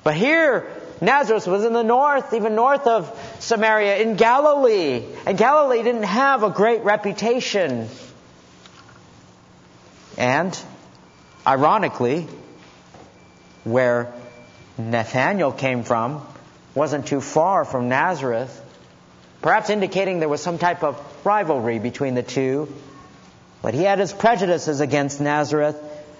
But 0.05 0.15
here, 0.15 0.71
Nazareth 1.01 1.49
was 1.49 1.65
in 1.65 1.73
the 1.73 1.83
north, 1.83 2.33
even 2.33 2.55
north 2.55 2.87
of 2.87 3.11
Samaria, 3.41 3.97
in 3.97 4.15
Galilee. 4.15 5.03
And 5.27 5.37
Galilee 5.37 5.83
didn't 5.83 6.05
have 6.05 6.45
a 6.45 6.51
great 6.51 6.83
reputation. 6.85 7.89
And, 10.17 10.59
ironically, 11.47 12.27
where 13.65 14.13
Nathanael 14.79 15.53
came 15.53 15.83
from 15.83 16.27
wasn't 16.75 17.07
too 17.07 17.21
far 17.21 17.65
from 17.65 17.89
Nazareth, 17.89 18.59
perhaps 19.43 19.71
indicating 19.71 20.21
there 20.21 20.29
was 20.29 20.43
some 20.43 20.59
type 20.59 20.83
of 20.83 21.01
rivalry 21.25 21.79
between 21.79 22.15
the 22.15 22.23
two. 22.23 22.73
But 23.61 23.75
he 23.75 23.83
had 23.83 23.99
his 23.99 24.13
prejudices 24.13 24.81
against 24.81 25.21
Nazareth, 25.21 25.77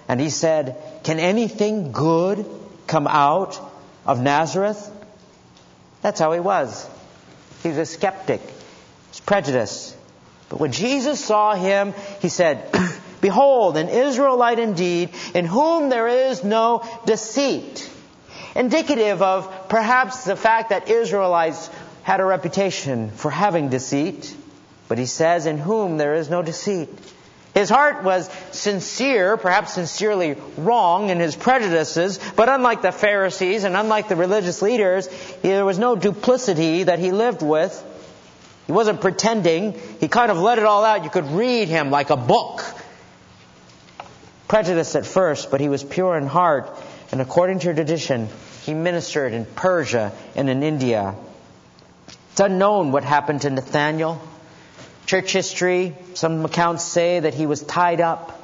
and 0.07 0.19
he 0.19 0.29
said, 0.29 0.77
Can 1.03 1.19
anything 1.19 1.91
good 1.91 2.45
come 2.87 3.07
out 3.07 3.59
of 4.05 4.21
Nazareth? 4.21 4.89
That's 6.01 6.19
how 6.19 6.31
he 6.33 6.39
was. 6.39 6.87
He 7.63 7.69
was 7.69 7.77
a 7.77 7.85
skeptic, 7.85 8.41
he 8.41 9.09
was 9.09 9.19
prejudiced. 9.21 9.97
But 10.49 10.59
when 10.59 10.71
Jesus 10.71 11.23
saw 11.23 11.55
him, 11.55 11.93
he 12.21 12.29
said, 12.29 12.69
Behold, 13.23 13.77
an 13.77 13.87
Israelite 13.87 14.59
indeed, 14.59 15.09
in 15.33 15.45
whom 15.45 15.87
there 15.87 16.09
is 16.09 16.43
no 16.43 16.83
deceit. 17.05 17.89
Indicative 18.53 19.21
of 19.21 19.69
perhaps 19.69 20.25
the 20.25 20.35
fact 20.35 20.71
that 20.71 20.89
Israelites 20.89 21.69
had 22.01 22.19
a 22.19 22.25
reputation 22.25 23.11
for 23.11 23.31
having 23.31 23.69
deceit. 23.69 24.35
But 24.89 24.97
he 24.97 25.05
says, 25.05 25.45
in 25.45 25.57
whom 25.57 25.97
there 25.97 26.15
is 26.15 26.29
no 26.29 26.41
deceit. 26.41 26.89
His 27.53 27.69
heart 27.69 28.03
was 28.03 28.29
sincere, 28.51 29.37
perhaps 29.37 29.75
sincerely 29.75 30.35
wrong 30.57 31.09
in 31.09 31.21
his 31.21 31.33
prejudices, 31.33 32.19
but 32.35 32.49
unlike 32.49 32.81
the 32.81 32.91
Pharisees 32.91 33.63
and 33.63 33.77
unlike 33.77 34.09
the 34.09 34.17
religious 34.17 34.61
leaders, 34.61 35.07
there 35.43 35.63
was 35.63 35.79
no 35.79 35.95
duplicity 35.95 36.83
that 36.83 36.99
he 36.99 37.13
lived 37.13 37.41
with. 37.41 37.71
He 38.67 38.73
wasn't 38.73 38.99
pretending. 38.99 39.79
He 40.01 40.09
kind 40.09 40.29
of 40.29 40.39
let 40.39 40.57
it 40.57 40.65
all 40.65 40.83
out. 40.83 41.05
You 41.05 41.09
could 41.09 41.31
read 41.31 41.69
him 41.69 41.89
like 41.89 42.09
a 42.09 42.17
book. 42.17 42.65
Prejudiced 44.53 44.95
at 44.95 45.07
first, 45.07 45.49
but 45.49 45.61
he 45.61 45.67
was 45.67 45.83
pure 45.83 46.15
in 46.15 46.27
heart, 46.27 46.69
and 47.11 47.19
according 47.19 47.57
to 47.57 47.73
tradition, 47.73 48.29
he 48.61 48.75
ministered 48.75 49.33
in 49.33 49.45
Persia 49.45 50.11
and 50.35 50.47
in 50.47 50.61
India. 50.61 51.15
It's 52.29 52.39
unknown 52.39 52.91
what 52.91 53.03
happened 53.03 53.41
to 53.41 53.49
Nathanael. 53.49 54.21
Church 55.07 55.33
history, 55.33 55.95
some 56.13 56.45
accounts 56.45 56.83
say 56.83 57.21
that 57.21 57.33
he 57.33 57.47
was 57.47 57.63
tied 57.63 57.99
up, 57.99 58.43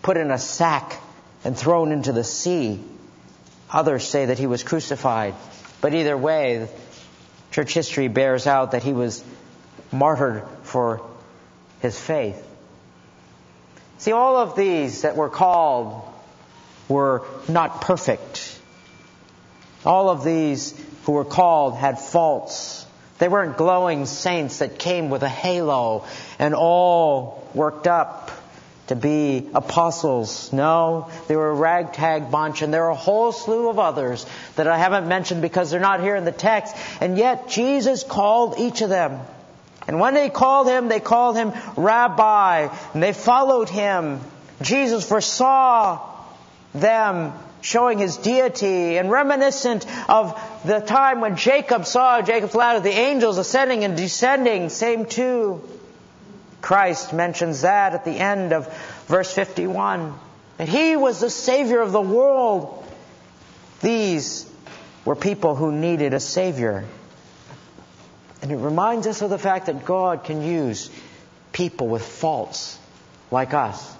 put 0.00 0.16
in 0.16 0.30
a 0.30 0.38
sack, 0.38 0.98
and 1.44 1.54
thrown 1.54 1.92
into 1.92 2.12
the 2.12 2.24
sea. 2.24 2.82
Others 3.70 4.08
say 4.08 4.24
that 4.24 4.38
he 4.38 4.46
was 4.46 4.62
crucified. 4.62 5.34
But 5.82 5.92
either 5.92 6.16
way, 6.16 6.68
church 7.50 7.74
history 7.74 8.08
bears 8.08 8.46
out 8.46 8.70
that 8.70 8.82
he 8.82 8.94
was 8.94 9.22
martyred 9.92 10.42
for 10.62 11.02
his 11.82 12.00
faith. 12.00 12.46
See, 14.00 14.12
all 14.12 14.38
of 14.38 14.56
these 14.56 15.02
that 15.02 15.14
were 15.14 15.28
called 15.28 16.02
were 16.88 17.22
not 17.48 17.82
perfect. 17.82 18.58
All 19.84 20.08
of 20.08 20.24
these 20.24 20.74
who 21.04 21.12
were 21.12 21.26
called 21.26 21.76
had 21.76 21.98
faults. 21.98 22.86
They 23.18 23.28
weren't 23.28 23.58
glowing 23.58 24.06
saints 24.06 24.60
that 24.60 24.78
came 24.78 25.10
with 25.10 25.22
a 25.22 25.28
halo 25.28 26.06
and 26.38 26.54
all 26.54 27.46
worked 27.52 27.86
up 27.86 28.30
to 28.86 28.96
be 28.96 29.46
apostles. 29.52 30.50
No, 30.50 31.10
they 31.28 31.36
were 31.36 31.50
a 31.50 31.54
ragtag 31.54 32.30
bunch, 32.30 32.62
and 32.62 32.72
there 32.72 32.84
are 32.84 32.92
a 32.92 32.94
whole 32.94 33.32
slew 33.32 33.68
of 33.68 33.78
others 33.78 34.24
that 34.56 34.66
I 34.66 34.78
haven't 34.78 35.08
mentioned 35.08 35.42
because 35.42 35.70
they're 35.70 35.78
not 35.78 36.00
here 36.00 36.16
in 36.16 36.24
the 36.24 36.32
text. 36.32 36.74
And 37.02 37.18
yet 37.18 37.50
Jesus 37.50 38.02
called 38.02 38.58
each 38.58 38.80
of 38.80 38.88
them. 38.88 39.20
And 39.90 39.98
when 39.98 40.14
they 40.14 40.30
called 40.30 40.68
him, 40.68 40.86
they 40.86 41.00
called 41.00 41.34
him 41.34 41.52
Rabbi, 41.76 42.68
and 42.94 43.02
they 43.02 43.12
followed 43.12 43.68
him. 43.68 44.20
Jesus 44.62 45.04
foresaw 45.04 45.98
them 46.72 47.32
showing 47.60 47.98
his 47.98 48.16
deity 48.16 48.98
and 48.98 49.10
reminiscent 49.10 49.84
of 50.08 50.40
the 50.64 50.78
time 50.78 51.20
when 51.20 51.34
Jacob 51.34 51.86
saw 51.86 52.22
Jacob's 52.22 52.54
ladder, 52.54 52.78
the 52.78 52.90
angels 52.90 53.36
ascending 53.36 53.82
and 53.82 53.96
descending, 53.96 54.68
same 54.68 55.06
too. 55.06 55.60
Christ 56.60 57.12
mentions 57.12 57.62
that 57.62 57.92
at 57.92 58.04
the 58.04 58.12
end 58.12 58.52
of 58.52 58.72
verse 59.08 59.34
51. 59.34 60.16
That 60.58 60.68
he 60.68 60.94
was 60.94 61.18
the 61.18 61.30
Savior 61.30 61.80
of 61.80 61.90
the 61.90 62.00
world. 62.00 62.86
These 63.82 64.48
were 65.04 65.16
people 65.16 65.56
who 65.56 65.72
needed 65.72 66.14
a 66.14 66.20
Savior. 66.20 66.84
And 68.42 68.50
it 68.50 68.56
reminds 68.56 69.06
us 69.06 69.22
of 69.22 69.30
the 69.30 69.38
fact 69.38 69.66
that 69.66 69.84
God 69.84 70.24
can 70.24 70.42
use 70.42 70.90
people 71.52 71.88
with 71.88 72.04
faults 72.04 72.78
like 73.30 73.54
us. 73.54 73.96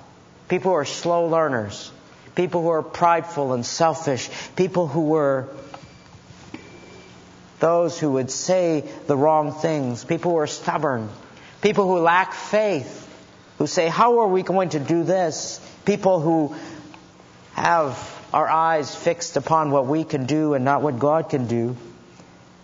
People 0.49 0.73
who 0.73 0.77
are 0.77 0.85
slow 0.85 1.27
learners 1.27 1.93
people 2.35 2.63
who 2.63 2.69
are 2.69 2.83
prideful 2.83 3.53
and 3.53 3.65
selfish, 3.67 4.31
people 4.57 4.87
who 4.87 5.03
were 5.03 5.49
those 7.59 7.99
who 7.99 8.13
would 8.13 8.31
say 8.31 8.91
the 9.07 9.17
wrong 9.17 9.53
things, 9.53 10.05
people 10.05 10.31
who 10.31 10.39
are 10.39 10.47
stubborn, 10.47 11.11
people 11.61 11.87
who 11.87 11.99
lack 11.99 12.33
faith, 12.33 13.07
who 13.59 13.67
say, 13.67 13.89
How 13.89 14.21
are 14.21 14.29
we 14.29 14.43
going 14.43 14.71
to 14.71 14.79
do 14.79 15.05
this? 15.05 15.61
People 15.85 16.21
who 16.21 16.55
have 17.53 17.99
our 18.33 18.49
eyes 18.49 18.95
fixed 18.95 19.37
upon 19.37 19.71
what 19.71 19.87
we 19.87 20.05
can 20.05 20.25
do 20.25 20.55
and 20.55 20.65
not 20.65 20.81
what 20.81 20.99
God 20.99 21.29
can 21.29 21.47
do. 21.47 21.77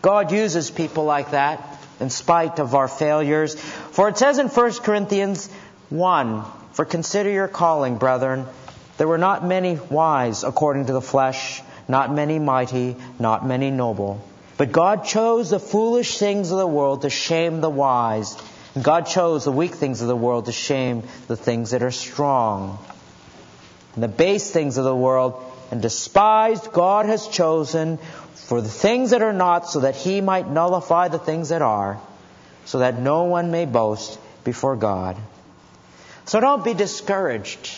God 0.07 0.31
uses 0.31 0.71
people 0.71 1.05
like 1.05 1.33
that 1.33 1.83
in 1.99 2.11
spite 2.11 2.61
of 2.61 2.77
our 2.77 2.87
failures. 2.87 3.57
For 3.57 4.09
it 4.09 4.17
says 4.17 4.39
in 4.39 4.47
1 4.47 4.73
Corinthians 4.75 5.49
1, 5.89 6.45
For 6.75 6.85
consider 6.85 7.29
your 7.29 7.49
calling, 7.49 7.99
brethren. 7.99 8.47
There 8.99 9.09
were 9.09 9.19
not 9.19 9.45
many 9.45 9.75
wise 9.91 10.45
according 10.45 10.87
to 10.87 10.93
the 10.93 11.01
flesh, 11.01 11.61
not 11.89 12.15
many 12.15 12.39
mighty, 12.39 12.95
not 13.19 13.45
many 13.45 13.73
noble. 13.73 14.25
But 14.57 14.71
God 14.71 15.07
chose 15.07 15.51
the 15.51 15.59
foolish 15.59 16.19
things 16.19 16.53
of 16.53 16.59
the 16.59 16.69
world 16.69 17.03
to 17.03 17.11
shame 17.11 17.61
the 17.61 17.69
wise. 17.69 18.37
And 18.77 18.85
God 18.85 19.09
chose 19.09 19.43
the 19.43 19.51
weak 19.51 19.75
things 19.75 20.03
of 20.03 20.07
the 20.07 20.15
world 20.15 20.45
to 20.45 20.53
shame 20.53 21.03
the 21.27 21.37
things 21.37 21.73
that 21.73 21.83
are 21.83 21.91
strong. 21.91 22.79
And 23.97 24.05
the 24.05 24.09
base 24.25 24.53
things 24.53 24.77
of 24.77 24.85
the 24.85 24.95
world 24.95 25.43
and 25.73 25.83
despised 25.83 26.73
God 26.73 27.07
has 27.07 27.27
chosen 27.27 27.99
for 28.47 28.61
the 28.61 28.69
things 28.69 29.11
that 29.11 29.23
are 29.23 29.33
not, 29.33 29.69
so 29.69 29.81
that 29.81 29.97
he 29.97 30.21
might 30.21 30.49
nullify 30.49 31.09
the 31.09 31.19
things 31.19 31.49
that 31.49 31.63
are, 31.63 32.01
so 32.65 32.79
that 32.79 32.97
no 32.97 33.25
one 33.25 33.51
may 33.51 33.65
boast 33.67 34.21
before 34.45 34.77
God. 34.77 35.17
So 36.27 36.39
don't 36.39 36.65
be 36.65 36.73
discouraged. 36.73 37.69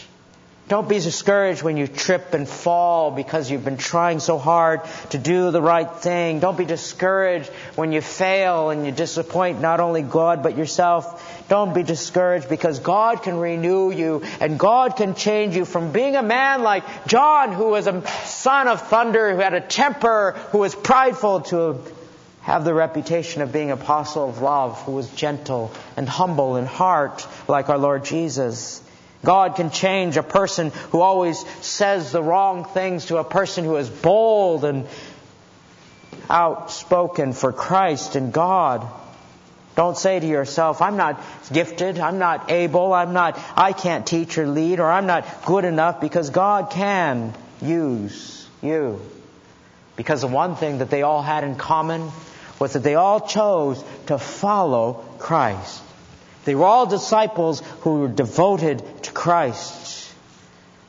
Don't 0.68 0.86
be 0.86 0.98
discouraged 0.98 1.62
when 1.62 1.78
you 1.78 1.86
trip 1.86 2.34
and 2.34 2.46
fall 2.46 3.10
because 3.10 3.50
you've 3.50 3.64
been 3.64 3.78
trying 3.78 4.20
so 4.20 4.36
hard 4.36 4.82
to 5.10 5.18
do 5.18 5.50
the 5.50 5.62
right 5.62 5.90
thing. 5.90 6.40
Don't 6.40 6.58
be 6.58 6.66
discouraged 6.66 7.48
when 7.74 7.90
you 7.90 8.02
fail 8.02 8.68
and 8.68 8.84
you 8.84 8.92
disappoint 8.92 9.62
not 9.62 9.80
only 9.80 10.02
God 10.02 10.42
but 10.42 10.58
yourself. 10.58 11.37
Don't 11.48 11.74
be 11.74 11.82
discouraged 11.82 12.48
because 12.48 12.78
God 12.78 13.22
can 13.22 13.38
renew 13.38 13.90
you 13.90 14.22
and 14.38 14.58
God 14.58 14.96
can 14.96 15.14
change 15.14 15.56
you 15.56 15.64
from 15.64 15.92
being 15.92 16.14
a 16.14 16.22
man 16.22 16.62
like 16.62 17.06
John 17.06 17.52
who 17.52 17.68
was 17.68 17.86
a 17.86 18.06
son 18.24 18.68
of 18.68 18.82
thunder, 18.88 19.34
who 19.34 19.40
had 19.40 19.54
a 19.54 19.60
temper, 19.60 20.32
who 20.50 20.58
was 20.58 20.74
prideful 20.74 21.40
to 21.42 21.80
have 22.42 22.64
the 22.64 22.74
reputation 22.74 23.40
of 23.40 23.50
being 23.50 23.70
apostle 23.70 24.28
of 24.28 24.42
love, 24.42 24.80
who 24.82 24.92
was 24.92 25.08
gentle 25.10 25.70
and 25.96 26.06
humble 26.06 26.56
in 26.56 26.66
heart 26.66 27.26
like 27.48 27.70
our 27.70 27.78
Lord 27.78 28.04
Jesus. 28.04 28.82
God 29.24 29.56
can 29.56 29.70
change 29.70 30.16
a 30.16 30.22
person 30.22 30.70
who 30.90 31.00
always 31.00 31.38
says 31.62 32.12
the 32.12 32.22
wrong 32.22 32.64
things 32.66 33.06
to 33.06 33.16
a 33.16 33.24
person 33.24 33.64
who 33.64 33.76
is 33.76 33.88
bold 33.88 34.64
and 34.64 34.86
outspoken 36.30 37.32
for 37.32 37.52
Christ 37.52 38.16
and 38.16 38.32
God. 38.32 38.86
Don't 39.78 39.96
say 39.96 40.18
to 40.18 40.26
yourself, 40.26 40.82
I'm 40.82 40.96
not 40.96 41.22
gifted, 41.52 42.00
I'm 42.00 42.18
not 42.18 42.50
able, 42.50 42.92
I'm 42.92 43.12
not, 43.12 43.38
I 43.54 43.72
can't 43.72 44.04
teach 44.04 44.36
or 44.36 44.44
lead, 44.44 44.80
or 44.80 44.90
I'm 44.90 45.06
not 45.06 45.24
good 45.46 45.64
enough 45.64 46.00
because 46.00 46.30
God 46.30 46.70
can 46.70 47.32
use 47.62 48.48
you. 48.60 49.00
Because 49.94 50.22
the 50.22 50.26
one 50.26 50.56
thing 50.56 50.78
that 50.78 50.90
they 50.90 51.02
all 51.02 51.22
had 51.22 51.44
in 51.44 51.54
common 51.54 52.10
was 52.58 52.72
that 52.72 52.82
they 52.82 52.96
all 52.96 53.20
chose 53.20 53.80
to 54.06 54.18
follow 54.18 54.94
Christ. 55.20 55.80
They 56.44 56.56
were 56.56 56.66
all 56.66 56.86
disciples 56.86 57.62
who 57.82 58.00
were 58.00 58.08
devoted 58.08 58.82
to 59.04 59.12
Christ. 59.12 60.12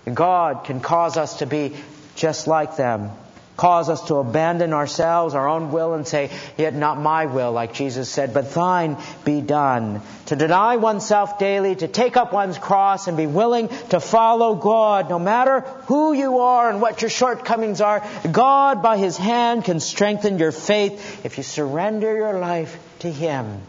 And 0.07 0.15
God 0.15 0.63
can 0.65 0.79
cause 0.79 1.15
us 1.15 1.37
to 1.37 1.45
be 1.45 1.75
just 2.15 2.47
like 2.47 2.75
them 2.75 3.11
cause 3.59 3.89
us 3.89 4.07
to 4.07 4.15
abandon 4.15 4.71
ourselves, 4.71 5.35
our 5.35 5.49
own 5.49 5.69
will, 5.69 5.93
and 5.93 6.07
say, 6.07 6.31
Yet 6.57 6.73
not 6.73 6.97
my 6.97 7.25
will, 7.25 7.51
like 7.51 7.73
Jesus 7.73 8.09
said, 8.09 8.33
but 8.33 8.53
thine 8.53 8.95
be 9.25 9.41
done. 9.41 10.01
To 10.27 10.37
deny 10.37 10.77
oneself 10.77 11.37
daily, 11.39 11.75
to 11.75 11.89
take 11.89 12.15
up 12.15 12.31
one's 12.31 12.57
cross, 12.57 13.07
and 13.07 13.17
be 13.17 13.27
willing 13.27 13.67
to 13.89 13.99
follow 13.99 14.55
God, 14.55 15.09
no 15.09 15.19
matter 15.19 15.59
who 15.87 16.13
you 16.13 16.39
are 16.39 16.69
and 16.69 16.81
what 16.81 17.01
your 17.01 17.09
shortcomings 17.09 17.81
are. 17.81 18.01
God, 18.31 18.81
by 18.81 18.95
His 18.95 19.17
hand, 19.17 19.65
can 19.65 19.81
strengthen 19.81 20.39
your 20.39 20.53
faith 20.53 21.25
if 21.25 21.37
you 21.37 21.43
surrender 21.43 22.15
your 22.15 22.39
life 22.39 22.79
to 22.99 23.11
Him. 23.11 23.61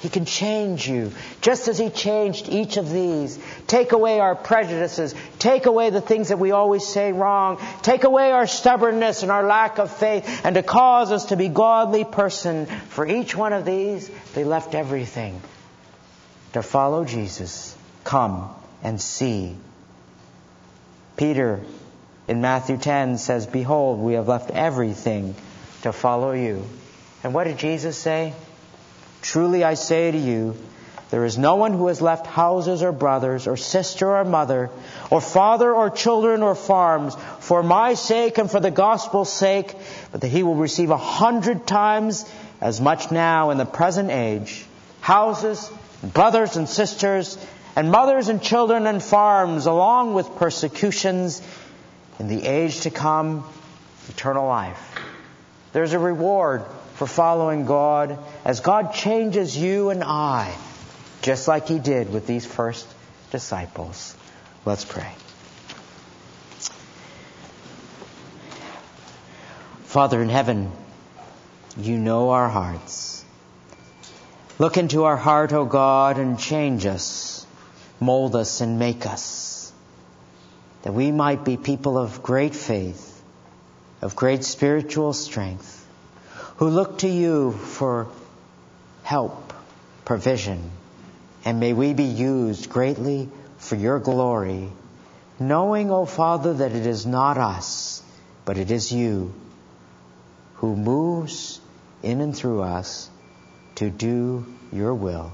He 0.00 0.08
can 0.08 0.26
change 0.26 0.88
you, 0.88 1.10
just 1.40 1.66
as 1.66 1.76
He 1.76 1.90
changed 1.90 2.48
each 2.48 2.76
of 2.76 2.90
these. 2.90 3.38
Take 3.66 3.90
away 3.90 4.20
our 4.20 4.36
prejudices. 4.36 5.12
Take 5.40 5.66
away 5.66 5.90
the 5.90 6.00
things 6.00 6.28
that 6.28 6.38
we 6.38 6.52
always 6.52 6.86
say 6.86 7.12
wrong. 7.12 7.60
Take 7.82 8.04
away 8.04 8.30
our 8.30 8.46
stubbornness 8.46 9.24
and 9.24 9.32
our 9.32 9.44
lack 9.44 9.78
of 9.78 9.90
faith, 9.90 10.42
and 10.44 10.54
to 10.54 10.62
cause 10.62 11.10
us 11.10 11.26
to 11.26 11.36
be 11.36 11.48
godly 11.48 12.04
person. 12.04 12.66
For 12.66 13.06
each 13.06 13.34
one 13.34 13.52
of 13.52 13.64
these, 13.64 14.08
they 14.34 14.44
left 14.44 14.76
everything 14.76 15.40
to 16.52 16.62
follow 16.62 17.04
Jesus. 17.04 17.76
Come 18.04 18.48
and 18.84 19.00
see. 19.00 19.56
Peter 21.16 21.60
in 22.28 22.40
Matthew 22.40 22.76
10 22.76 23.18
says, 23.18 23.46
Behold, 23.46 23.98
we 23.98 24.14
have 24.14 24.28
left 24.28 24.50
everything 24.50 25.34
to 25.82 25.92
follow 25.92 26.30
you. 26.30 26.64
And 27.24 27.34
what 27.34 27.44
did 27.44 27.58
Jesus 27.58 27.98
say? 27.98 28.32
Truly 29.22 29.64
I 29.64 29.74
say 29.74 30.10
to 30.10 30.18
you, 30.18 30.56
there 31.10 31.24
is 31.24 31.38
no 31.38 31.56
one 31.56 31.72
who 31.72 31.86
has 31.86 32.02
left 32.02 32.26
houses 32.26 32.82
or 32.82 32.92
brothers 32.92 33.46
or 33.46 33.56
sister 33.56 34.16
or 34.16 34.24
mother 34.24 34.70
or 35.10 35.20
father 35.22 35.72
or 35.72 35.88
children 35.88 36.42
or 36.42 36.54
farms 36.54 37.16
for 37.40 37.62
my 37.62 37.94
sake 37.94 38.36
and 38.36 38.50
for 38.50 38.60
the 38.60 38.70
gospel's 38.70 39.32
sake, 39.32 39.74
but 40.12 40.20
that 40.20 40.28
he 40.28 40.42
will 40.42 40.56
receive 40.56 40.90
a 40.90 40.98
hundred 40.98 41.66
times 41.66 42.30
as 42.60 42.80
much 42.80 43.10
now 43.10 43.50
in 43.50 43.56
the 43.56 43.64
present 43.64 44.10
age, 44.10 44.66
houses, 45.00 45.70
brothers 46.02 46.56
and 46.56 46.68
sisters, 46.68 47.38
and 47.74 47.90
mothers 47.90 48.28
and 48.28 48.42
children 48.42 48.86
and 48.86 49.02
farms, 49.02 49.64
along 49.64 50.12
with 50.12 50.36
persecutions 50.36 51.40
in 52.18 52.28
the 52.28 52.44
age 52.44 52.80
to 52.80 52.90
come, 52.90 53.48
eternal 54.08 54.46
life. 54.46 55.00
There's 55.72 55.92
a 55.94 55.98
reward 55.98 56.64
for 56.98 57.06
following 57.06 57.64
God 57.64 58.18
as 58.44 58.58
God 58.58 58.92
changes 58.92 59.56
you 59.56 59.90
and 59.90 60.02
I, 60.02 60.52
just 61.22 61.46
like 61.46 61.68
He 61.68 61.78
did 61.78 62.12
with 62.12 62.26
these 62.26 62.44
first 62.44 62.84
disciples. 63.30 64.16
Let's 64.64 64.84
pray. 64.84 65.12
Father 69.84 70.20
in 70.20 70.28
heaven, 70.28 70.72
you 71.76 71.96
know 71.96 72.30
our 72.30 72.48
hearts. 72.48 73.24
Look 74.58 74.76
into 74.76 75.04
our 75.04 75.16
heart, 75.16 75.52
O 75.52 75.66
God, 75.66 76.18
and 76.18 76.36
change 76.36 76.84
us, 76.84 77.46
mold 78.00 78.34
us, 78.34 78.60
and 78.60 78.80
make 78.80 79.06
us, 79.06 79.72
that 80.82 80.94
we 80.94 81.12
might 81.12 81.44
be 81.44 81.56
people 81.56 81.96
of 81.96 82.24
great 82.24 82.56
faith, 82.56 83.22
of 84.02 84.16
great 84.16 84.42
spiritual 84.42 85.12
strength, 85.12 85.77
who 86.58 86.68
look 86.68 86.98
to 86.98 87.08
you 87.08 87.52
for 87.52 88.08
help, 89.04 89.52
provision, 90.04 90.70
and 91.44 91.60
may 91.60 91.72
we 91.72 91.94
be 91.94 92.04
used 92.04 92.68
greatly 92.68 93.28
for 93.58 93.76
your 93.76 94.00
glory, 94.00 94.68
knowing, 95.38 95.90
O 95.92 95.98
oh 95.98 96.04
Father, 96.04 96.54
that 96.54 96.72
it 96.72 96.84
is 96.84 97.06
not 97.06 97.38
us, 97.38 98.02
but 98.44 98.58
it 98.58 98.72
is 98.72 98.90
you 98.92 99.32
who 100.56 100.74
moves 100.74 101.60
in 102.02 102.20
and 102.20 102.36
through 102.36 102.62
us 102.62 103.08
to 103.76 103.88
do 103.88 104.44
your 104.72 104.94
will. 104.94 105.32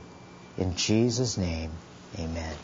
In 0.59 0.77
Jesus' 0.77 1.39
name, 1.39 1.71
amen. 2.19 2.55